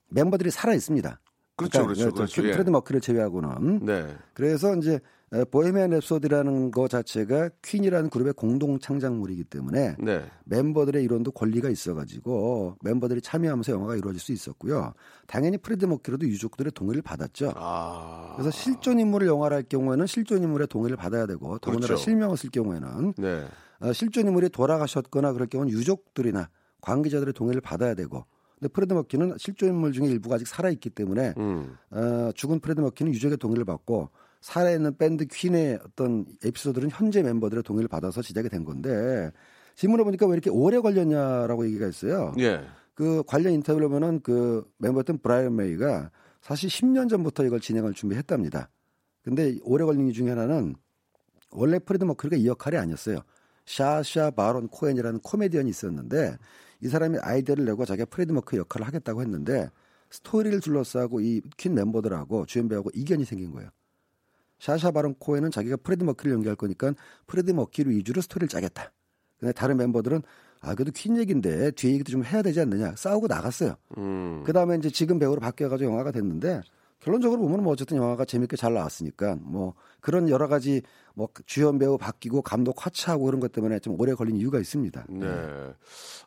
멤버들이 0.09 0.51
살아 0.51 0.75
있습니다. 0.75 1.19
그렇죠, 1.57 1.85
그렇죠, 1.85 2.13
그렇죠. 2.13 2.45
예. 2.47 2.53
프레드 2.53 2.71
머큐리 2.71 3.01
제외하고는 3.01 3.81
네. 3.85 4.17
그래서 4.33 4.75
이제 4.77 5.01
에, 5.33 5.45
보헤미안 5.45 5.91
랩소디라는 5.91 6.71
거 6.71 6.87
자체가 6.89 7.51
퀸이라는 7.63 8.11
그룹의 8.11 8.35
공동 8.35 8.79
창작물이기 8.79 9.45
때문에 9.45 9.97
네. 9.99 10.25
멤버들의 10.45 11.03
이론도 11.03 11.33
권리가 11.33 11.71
있어가지고 11.71 12.77
멤버들이 12.83 13.21
참여하면서 13.21 13.73
영화가 13.73 13.97
이루어질 13.97 14.21
수 14.21 14.33
있었고요. 14.33 14.95
당연히 15.27 15.59
프레드 15.59 15.87
머큐리도 15.87 16.27
유족들의 16.27 16.73
동의를 16.73 17.03
받았죠. 17.03 17.53
아. 17.57 18.35
그래서 18.37 18.51
실존 18.51 18.99
인물을 19.01 19.27
영화로 19.27 19.55
할 19.55 19.63
경우에는 19.63 20.07
실존 20.07 20.43
인물의 20.43 20.69
동의를 20.69 20.97
받아야 20.97 21.27
되고 21.27 21.59
더군다나 21.59 21.87
그렇죠. 21.87 22.03
실명을 22.03 22.37
쓸 22.37 22.51
경우에는 22.51 23.15
네. 23.17 23.45
어, 23.81 23.93
실존 23.93 24.27
인물이 24.27 24.51
돌아가셨거나 24.51 25.33
그럴 25.33 25.49
경우는 25.49 25.73
유족들이나 25.73 26.49
관계자들의 26.81 27.33
동의를 27.33 27.61
받아야 27.61 27.95
되고 27.95 28.25
근데 28.65 28.73
프레드 28.73 28.95
머큐는 28.95 29.37
실존 29.37 29.69
인물 29.69 29.93
중에 29.93 30.07
일부가 30.07 30.37
아직 30.37 30.49
살아 30.49 30.71
있기 30.71 30.89
때문에 30.89 31.35
음. 31.37 31.77
어, 31.91 32.31
죽은 32.35 32.61
프레드 32.61 32.81
머큐는 32.81 33.13
유족의 33.13 33.37
동의를 33.37 33.67
받고 33.67 34.09
살아있는 34.41 34.97
밴드 34.97 35.27
퀸의 35.27 35.81
어떤 35.85 36.25
에피소드는 36.43 36.89
현재 36.91 37.23
멤버들의 37.23 37.63
동의를 37.63 37.89
받아서 37.89 38.23
시작이 38.23 38.49
된 38.49 38.65
건데 38.65 39.31
질문해 39.75 40.05
보니까 40.05 40.27
왜 40.27 40.33
이렇게 40.33 40.49
오래 40.49 40.79
걸렸냐라고 40.79 41.67
얘기가 41.67 41.87
있어요. 41.89 42.33
예. 42.39 42.65
그 42.95 43.23
관련 43.27 43.53
인터뷰를 43.53 43.89
보면은 43.89 44.21
그 44.23 44.65
멤버였던 44.79 45.19
브라이언 45.19 45.57
메이가 45.57 46.11
사실 46.41 46.71
10년 46.71 47.11
전부터 47.11 47.45
이걸 47.45 47.61
진행을 47.61 47.93
준비했답니다. 47.93 48.71
근데 49.23 49.59
오래 49.63 49.85
걸린 49.85 50.07
이유 50.07 50.13
중에 50.15 50.31
하나는 50.31 50.75
원래 51.51 51.79
프레드 51.79 52.05
머큐리가 52.05 52.37
이 52.37 52.47
역할이 52.47 52.79
아니었어요. 52.79 53.19
샤샤 53.67 54.31
바론 54.31 54.69
코엔이라는 54.69 55.21
코미디언이 55.21 55.69
있었는데 55.69 56.39
이 56.81 56.89
사람이 56.89 57.19
아이디어를 57.21 57.65
내고 57.65 57.85
자기가 57.85 58.07
프레드 58.07 58.33
머큐리 58.33 58.59
역할을 58.61 58.87
하겠다고 58.87 59.21
했는데 59.23 59.69
스토리를 60.11 60.61
둘러싸고 60.61 61.21
이 61.21 61.41
퀸 61.57 61.75
멤버들하고 61.75 62.47
주연 62.47 62.69
배우하고 62.69 62.91
이견이 62.95 63.25
생긴 63.25 63.51
거예요. 63.53 63.71
샤샤 64.59 64.93
바론 64.93 65.15
코에는 65.19 65.51
자기가 65.51 65.77
프레드 65.79 66.05
머큐리를 66.05 66.35
연기할 66.37 66.57
거니까 66.57 66.95
프레드 67.27 67.51
머큐리 67.51 67.97
위주로 67.97 68.21
스토리를 68.21 68.49
짜겠다. 68.49 68.93
근데 69.39 69.53
다른 69.53 69.77
멤버들은 69.77 70.23
아 70.61 70.75
그래도 70.75 70.93
퀸 70.95 71.17
얘기인데 71.19 71.73
뒤에 71.73 71.93
얘기도 71.95 72.13
좀 72.13 72.25
해야 72.25 72.41
되지 72.43 72.61
않느냐 72.61 72.95
싸우고 72.97 73.27
나갔어요. 73.27 73.75
음. 73.99 74.43
그 74.47 74.53
다음에 74.53 74.77
이제 74.77 74.89
지금 74.91 75.19
배우로 75.19 75.41
바뀌어가지고 75.41 75.91
영화가 75.91 76.13
됐는데 76.13 76.63
결론적으로 77.05 77.41
보면 77.43 77.63
뭐 77.63 77.73
어쨌든 77.75 77.99
영화가 77.99 78.25
재밌게 78.25 78.57
잘 78.57 78.73
나왔으니까 78.73 79.37
뭐 79.43 79.75
그런 80.01 80.29
여러 80.31 80.49
가지 80.49 80.83
뭐 81.15 81.29
주연 81.47 81.79
배우 81.79 81.99
바뀌고 81.99 82.43
감독 82.43 82.85
화차하고 82.85 83.25
그런 83.27 83.41
것 83.41 83.53
때문에 83.53 83.79
좀 83.81 83.95
오래 84.01 84.15
걸린 84.15 84.37
이유가 84.37 84.59
있습니다. 84.59 85.05
네. 85.11 85.27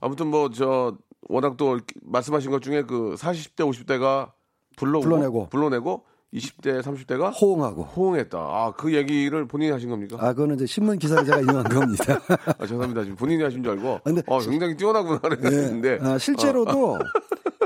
아무튼 0.02 0.28
뭐 0.28 0.50
저 0.54 0.96
워낙 1.30 1.58
또 1.58 1.80
말씀하신 2.04 2.52
것 2.52 2.62
중에 2.62 2.84
그 2.84 3.16
40대 3.18 3.58
50대가 3.70 4.32
불러 4.78 5.00
불러내고. 5.00 5.50
불러내고 5.50 6.06
20대 6.34 6.82
30대가 6.82 7.32
호응하고 7.42 7.84
호응했다. 7.84 8.38
아, 8.38 8.74
그 8.78 8.94
얘기를 8.94 9.48
본인이 9.48 9.72
하신 9.72 9.90
겁니까? 9.90 10.18
아 10.20 10.34
그거는 10.34 10.56
이제 10.56 10.66
신문 10.66 11.00
기사를 11.00 11.26
제가 11.26 11.40
인용한 11.42 11.64
겁니다. 11.64 12.20
아, 12.46 12.66
죄송합니다. 12.66 13.04
지금 13.04 13.16
본인이 13.16 13.42
하신 13.44 13.64
줄 13.64 13.72
알고. 13.74 14.02
근데 14.04 14.22
어, 14.28 14.40
굉장히 14.40 14.76
뛰어나구나 14.78 15.20
그랬는데. 15.20 16.00
아, 16.02 16.18
실제로도 16.18 17.00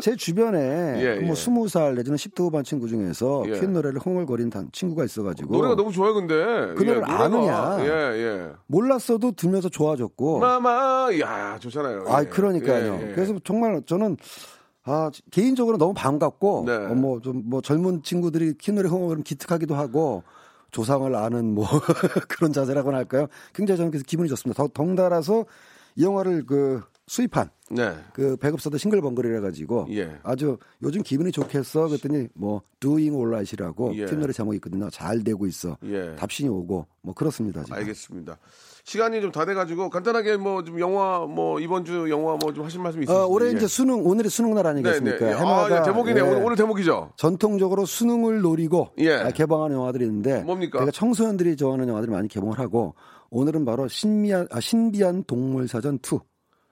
제 0.01 0.15
주변에 0.15 0.59
예, 1.01 1.19
뭐 1.21 1.29
예. 1.31 1.35
스무 1.35 1.67
살 1.67 1.95
내지는 1.95 2.17
10대 2.17 2.39
후반 2.43 2.63
친구 2.63 2.87
중에서 2.87 3.43
예. 3.47 3.59
퀸 3.59 3.71
노래를 3.73 3.99
흥얼거린 3.99 4.49
단- 4.49 4.69
친구가 4.71 5.05
있어가지고 5.05 5.55
노래가 5.55 5.75
너무 5.75 5.91
좋아요, 5.91 6.13
근데. 6.13 6.35
그 6.75 6.83
노래를 6.83 7.01
노래가. 7.01 7.23
아느냐. 7.23 7.77
예, 7.85 7.89
예. 7.89 8.49
몰랐어도 8.67 9.31
들면서 9.33 9.69
좋아졌고 9.69 10.39
마마, 10.39 11.09
야, 11.21 11.57
좋잖아요. 11.59 12.05
아 12.07 12.21
예. 12.23 12.25
그러니까요. 12.27 12.99
예, 13.01 13.09
예. 13.09 13.13
그래서 13.13 13.35
정말 13.43 13.81
저는 13.85 14.17
아 14.83 15.11
개인적으로 15.29 15.77
너무 15.77 15.93
반갑고 15.93 16.63
네. 16.65 16.73
어, 16.75 16.95
뭐좀 16.95 17.43
뭐 17.45 17.61
젊은 17.61 18.01
친구들이 18.03 18.55
퀸 18.57 18.75
노래 18.75 18.89
흥얼거리면 18.89 19.23
기특하기도 19.23 19.75
하고 19.75 20.23
조상을 20.71 21.13
아는 21.15 21.53
뭐 21.53 21.65
그런 22.29 22.51
자세라고나 22.53 22.97
할까요? 22.97 23.27
굉장히 23.53 23.77
저는 23.77 23.91
그래서 23.91 24.03
기분이 24.07 24.27
좋습니다. 24.29 24.63
더 24.63 24.69
덩달아서 24.73 25.45
이 25.97 26.03
영화를 26.03 26.45
그 26.45 26.81
수입한 27.11 27.49
네. 27.71 27.93
그 28.13 28.37
배급사도 28.37 28.77
싱글벙글이라 28.77 29.41
가지고 29.41 29.85
예. 29.89 30.17
아주 30.23 30.57
요즘 30.81 31.03
기분이 31.03 31.33
좋겠어 31.33 31.89
그랬더니 31.89 32.29
뭐 32.33 32.61
Doing 32.79 33.13
Alright이라고 33.13 33.97
예. 33.97 34.05
퀸 34.05 34.21
노래 34.21 34.31
제목이 34.31 34.55
있거든요. 34.57 34.89
잘 34.89 35.21
되고 35.21 35.45
있어. 35.45 35.77
예. 35.83 36.15
답신이 36.15 36.47
오고 36.47 36.87
뭐 37.01 37.13
그렇습니다. 37.13 37.63
지금. 37.65 37.77
알겠습니다. 37.79 38.37
시간이 38.85 39.19
좀 39.19 39.31
다 39.33 39.43
돼가지고 39.45 39.89
간단하게 39.89 40.37
뭐 40.37 40.63
좀 40.63 40.79
영화 40.79 41.19
뭐 41.27 41.59
이번 41.59 41.83
주 41.83 42.09
영화 42.09 42.37
뭐 42.41 42.53
좀 42.53 42.63
하실 42.63 42.79
말씀 42.79 43.03
있으신지 43.03 43.19
어, 43.21 43.25
올해 43.27 43.47
예. 43.47 43.51
이제 43.57 43.67
수능 43.67 44.05
오늘이 44.07 44.29
수능 44.29 44.53
날 44.53 44.63
네, 44.63 44.69
아니겠습니까? 44.69 45.17
네. 45.25 45.31
해마다 45.35 45.75
아, 45.75 45.79
예, 45.79 45.83
대목이네. 45.83 46.17
예, 46.17 46.21
오늘, 46.23 46.45
오늘 46.45 46.55
대목이죠. 46.55 47.11
전통적으로 47.17 47.85
수능을 47.85 48.39
노리고 48.39 48.87
예. 48.99 49.15
아, 49.15 49.31
개봉하는 49.31 49.75
영화들이 49.75 50.05
있는데 50.05 50.43
뭡니까? 50.43 50.79
제가 50.79 50.91
청소년들이 50.91 51.57
좋아하는 51.57 51.89
영화들이 51.89 52.09
많이 52.09 52.29
개봉을 52.29 52.57
하고 52.57 52.95
오늘은 53.31 53.65
바로 53.65 53.89
신비한 53.89 54.47
아, 54.49 54.61
신비한 54.61 55.25
동물 55.25 55.67
사전 55.67 55.99
2. 56.01 56.19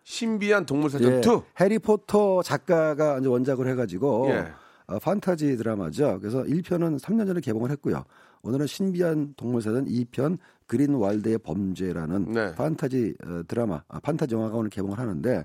신비한 0.04 0.66
동물 0.66 0.90
사전 0.90 1.20
2. 1.20 1.22
해리포터 1.60 2.42
작가가 2.44 3.20
이제 3.20 3.28
원작을 3.28 3.68
해가지고 3.68 4.28
예. 4.30 4.48
어, 4.88 4.98
판타지 5.00 5.56
드라마죠. 5.58 6.18
그래서 6.20 6.42
1편은 6.44 7.00
3년 7.00 7.28
전에 7.28 7.42
개봉을 7.42 7.70
했고요. 7.72 8.04
오늘은 8.42 8.66
신비한 8.68 9.34
동물 9.38 9.62
사전 9.62 9.86
2편 9.86 10.38
그린 10.66 10.96
왈드의 10.96 11.38
범죄라는 11.40 12.32
네. 12.32 12.56
판타지 12.56 13.16
어, 13.26 13.42
드라마, 13.48 13.84
아, 13.88 14.00
판타지 14.00 14.34
영화가 14.34 14.56
오늘 14.58 14.70
개봉을 14.70 14.98
하는데 14.98 15.44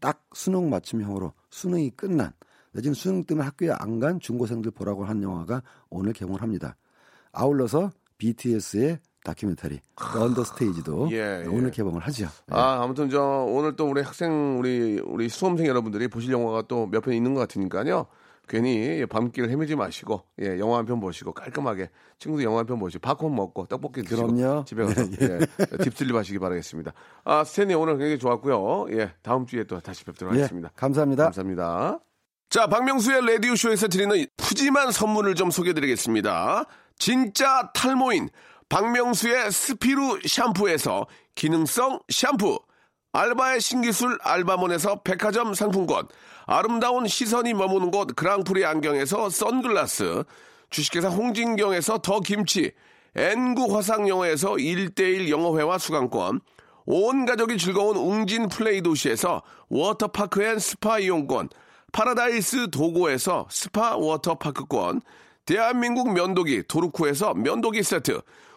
딱 0.00 0.22
수능 0.32 0.70
맞춤형으로 0.70 1.32
수능이 1.50 1.90
끝난 1.90 2.32
내지는 2.72 2.94
수능 2.94 3.24
때문에 3.24 3.44
학교에 3.46 3.70
안 3.70 3.98
간 4.00 4.20
중고생들 4.20 4.70
보라고 4.72 5.04
한 5.04 5.22
영화가 5.22 5.62
오늘 5.90 6.12
개봉을 6.12 6.42
합니다. 6.42 6.76
아울러서 7.32 7.90
BTS의 8.18 8.98
다큐멘터리 9.24 9.80
Burn 9.96 10.28
the 10.28 10.52
Stage도 10.52 11.08
예, 11.12 11.42
예. 11.44 11.48
오늘 11.48 11.70
개봉을 11.70 12.00
하죠. 12.02 12.26
네. 12.46 12.56
아, 12.56 12.82
아무튼 12.82 13.10
저 13.10 13.20
오늘 13.48 13.74
또 13.74 13.88
우리 13.88 14.02
학생 14.02 14.58
우리 14.58 15.00
우리 15.04 15.28
수험생 15.28 15.66
여러분들이 15.66 16.08
보실 16.08 16.30
영화가 16.32 16.62
또 16.68 16.86
몇 16.86 17.00
편 17.02 17.14
있는 17.14 17.34
것 17.34 17.40
같으니까요. 17.40 18.06
괜히 18.46 19.06
밤길 19.06 19.48
헤매지 19.48 19.74
마시고 19.74 20.22
예 20.42 20.58
영화 20.58 20.76
한 20.76 20.84
편 20.84 21.00
보시고 21.00 21.32
깔끔하게 21.32 21.88
친구들 22.18 22.44
영화 22.44 22.58
한 22.58 22.66
편 22.66 22.78
보시고 22.78 23.00
팝콘 23.00 23.34
먹고 23.34 23.64
떡볶이 23.66 24.02
드시고 24.02 24.26
그럼요. 24.34 24.64
집에 24.66 24.84
가서 24.84 25.00
예, 25.22 25.38
deep 25.82 25.96
sleep 25.96 26.14
하시기 26.14 26.38
바라겠습니다. 26.38 26.92
아 27.24 27.42
스탠리 27.44 27.72
오늘 27.74 27.94
굉장히 27.96 28.18
좋았고요. 28.18 28.88
예 28.98 29.12
다음 29.22 29.46
주에 29.46 29.64
또 29.64 29.80
다시 29.80 30.04
뵙도록 30.04 30.34
예, 30.34 30.40
하겠습니다. 30.42 30.70
감사합니다. 30.76 31.24
감사합니다. 31.24 32.00
자, 32.50 32.66
박명수의 32.68 33.26
라디오 33.26 33.56
쇼에서 33.56 33.88
드리는 33.88 34.26
푸짐한 34.36 34.92
선물을 34.92 35.34
좀 35.34 35.50
소개해드리겠습니다. 35.50 36.66
진짜 36.98 37.70
탈모인 37.74 38.28
박명수의 38.68 39.50
스피루 39.52 40.20
샴푸에서 40.26 41.06
기능성 41.34 42.00
샴푸, 42.08 42.58
알바의 43.12 43.60
신기술 43.60 44.18
알바몬에서 44.22 45.02
백화점 45.02 45.54
상품권, 45.54 46.08
아름다운 46.46 47.06
시선이 47.06 47.54
머무는 47.54 47.90
곳 47.90 48.16
그랑프리 48.16 48.64
안경에서 48.64 49.30
선글라스, 49.30 50.24
주식회사 50.70 51.08
홍진경에서 51.08 51.98
더 51.98 52.20
김치, 52.20 52.72
N구 53.14 53.74
화상영어에서 53.76 54.54
1대1 54.54 55.28
영어회화 55.28 55.78
수강권, 55.78 56.40
온 56.86 57.24
가족이 57.24 57.56
즐거운 57.58 57.96
웅진 57.96 58.48
플레이 58.48 58.82
도시에서 58.82 59.42
워터파크 59.68 60.42
and 60.42 60.58
스파 60.58 60.98
이용권, 60.98 61.48
파라다이스 61.92 62.70
도고에서 62.70 63.46
스파 63.50 63.96
워터파크권, 63.96 65.00
대한민국 65.46 66.12
면도기 66.12 66.64
도루코에서 66.66 67.34
면도기 67.34 67.82
세트, 67.82 68.20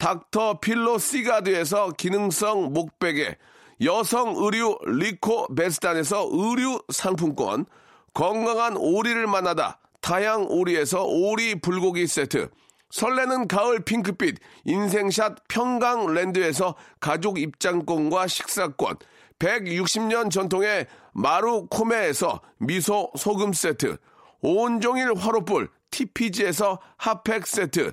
닥터 0.00 0.60
필로 0.60 0.96
시가드에서 0.96 1.90
기능성 1.90 2.72
목베개, 2.72 3.36
여성 3.84 4.34
의류 4.34 4.78
리코 4.86 5.54
베스탄에서 5.54 6.26
의류 6.32 6.82
상품권, 6.88 7.66
건강한 8.14 8.78
오리를 8.78 9.26
만나다 9.26 9.78
다양 10.00 10.46
오리에서 10.48 11.04
오리 11.04 11.60
불고기 11.60 12.06
세트, 12.06 12.48
설레는 12.88 13.46
가을 13.46 13.80
핑크빛 13.84 14.38
인생샷 14.64 15.46
평강랜드에서 15.48 16.76
가족 16.98 17.38
입장권과 17.38 18.26
식사권, 18.26 18.96
160년 19.38 20.30
전통의 20.30 20.86
마루코메에서 21.12 22.40
미소 22.56 23.12
소금 23.18 23.52
세트, 23.52 23.98
온종일 24.40 25.12
화로불 25.14 25.68
TPG에서 25.90 26.80
핫팩 26.96 27.46
세트, 27.46 27.92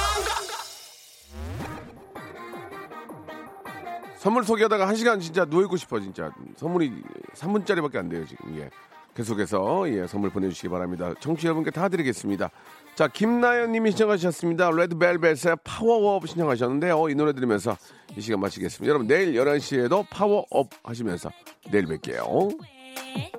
선물 4.21 4.43
소개하다가 4.43 4.87
한 4.87 4.95
시간 4.95 5.19
진짜 5.19 5.45
누워있고 5.45 5.77
싶어 5.77 5.99
진짜. 5.99 6.31
선물이 6.55 6.93
3분짜리밖에 7.33 7.95
안 7.95 8.07
돼요 8.07 8.23
지금. 8.27 8.55
예. 8.59 8.69
계속해서 9.15 9.89
예 9.89 10.05
선물 10.05 10.29
보내주시기 10.29 10.69
바랍니다. 10.69 11.11
청취자 11.19 11.47
여러분께 11.47 11.71
다 11.71 11.89
드리겠습니다. 11.89 12.51
자 12.93 13.07
김나연 13.07 13.71
님이 13.71 13.89
신청하셨습니다. 13.89 14.69
레드벨벳의 14.69 15.57
파워업 15.63 16.29
신청하셨는데 16.29 16.91
어, 16.91 17.09
이 17.09 17.15
노래 17.15 17.33
들으면서 17.33 17.75
이 18.15 18.21
시간 18.21 18.39
마치겠습니다. 18.41 18.87
여러분 18.87 19.07
내일 19.07 19.33
11시에도 19.33 20.05
파워업 20.11 20.69
하시면서 20.83 21.31
내일 21.71 21.87
뵐게요. 21.87 22.55
왜 22.61 23.31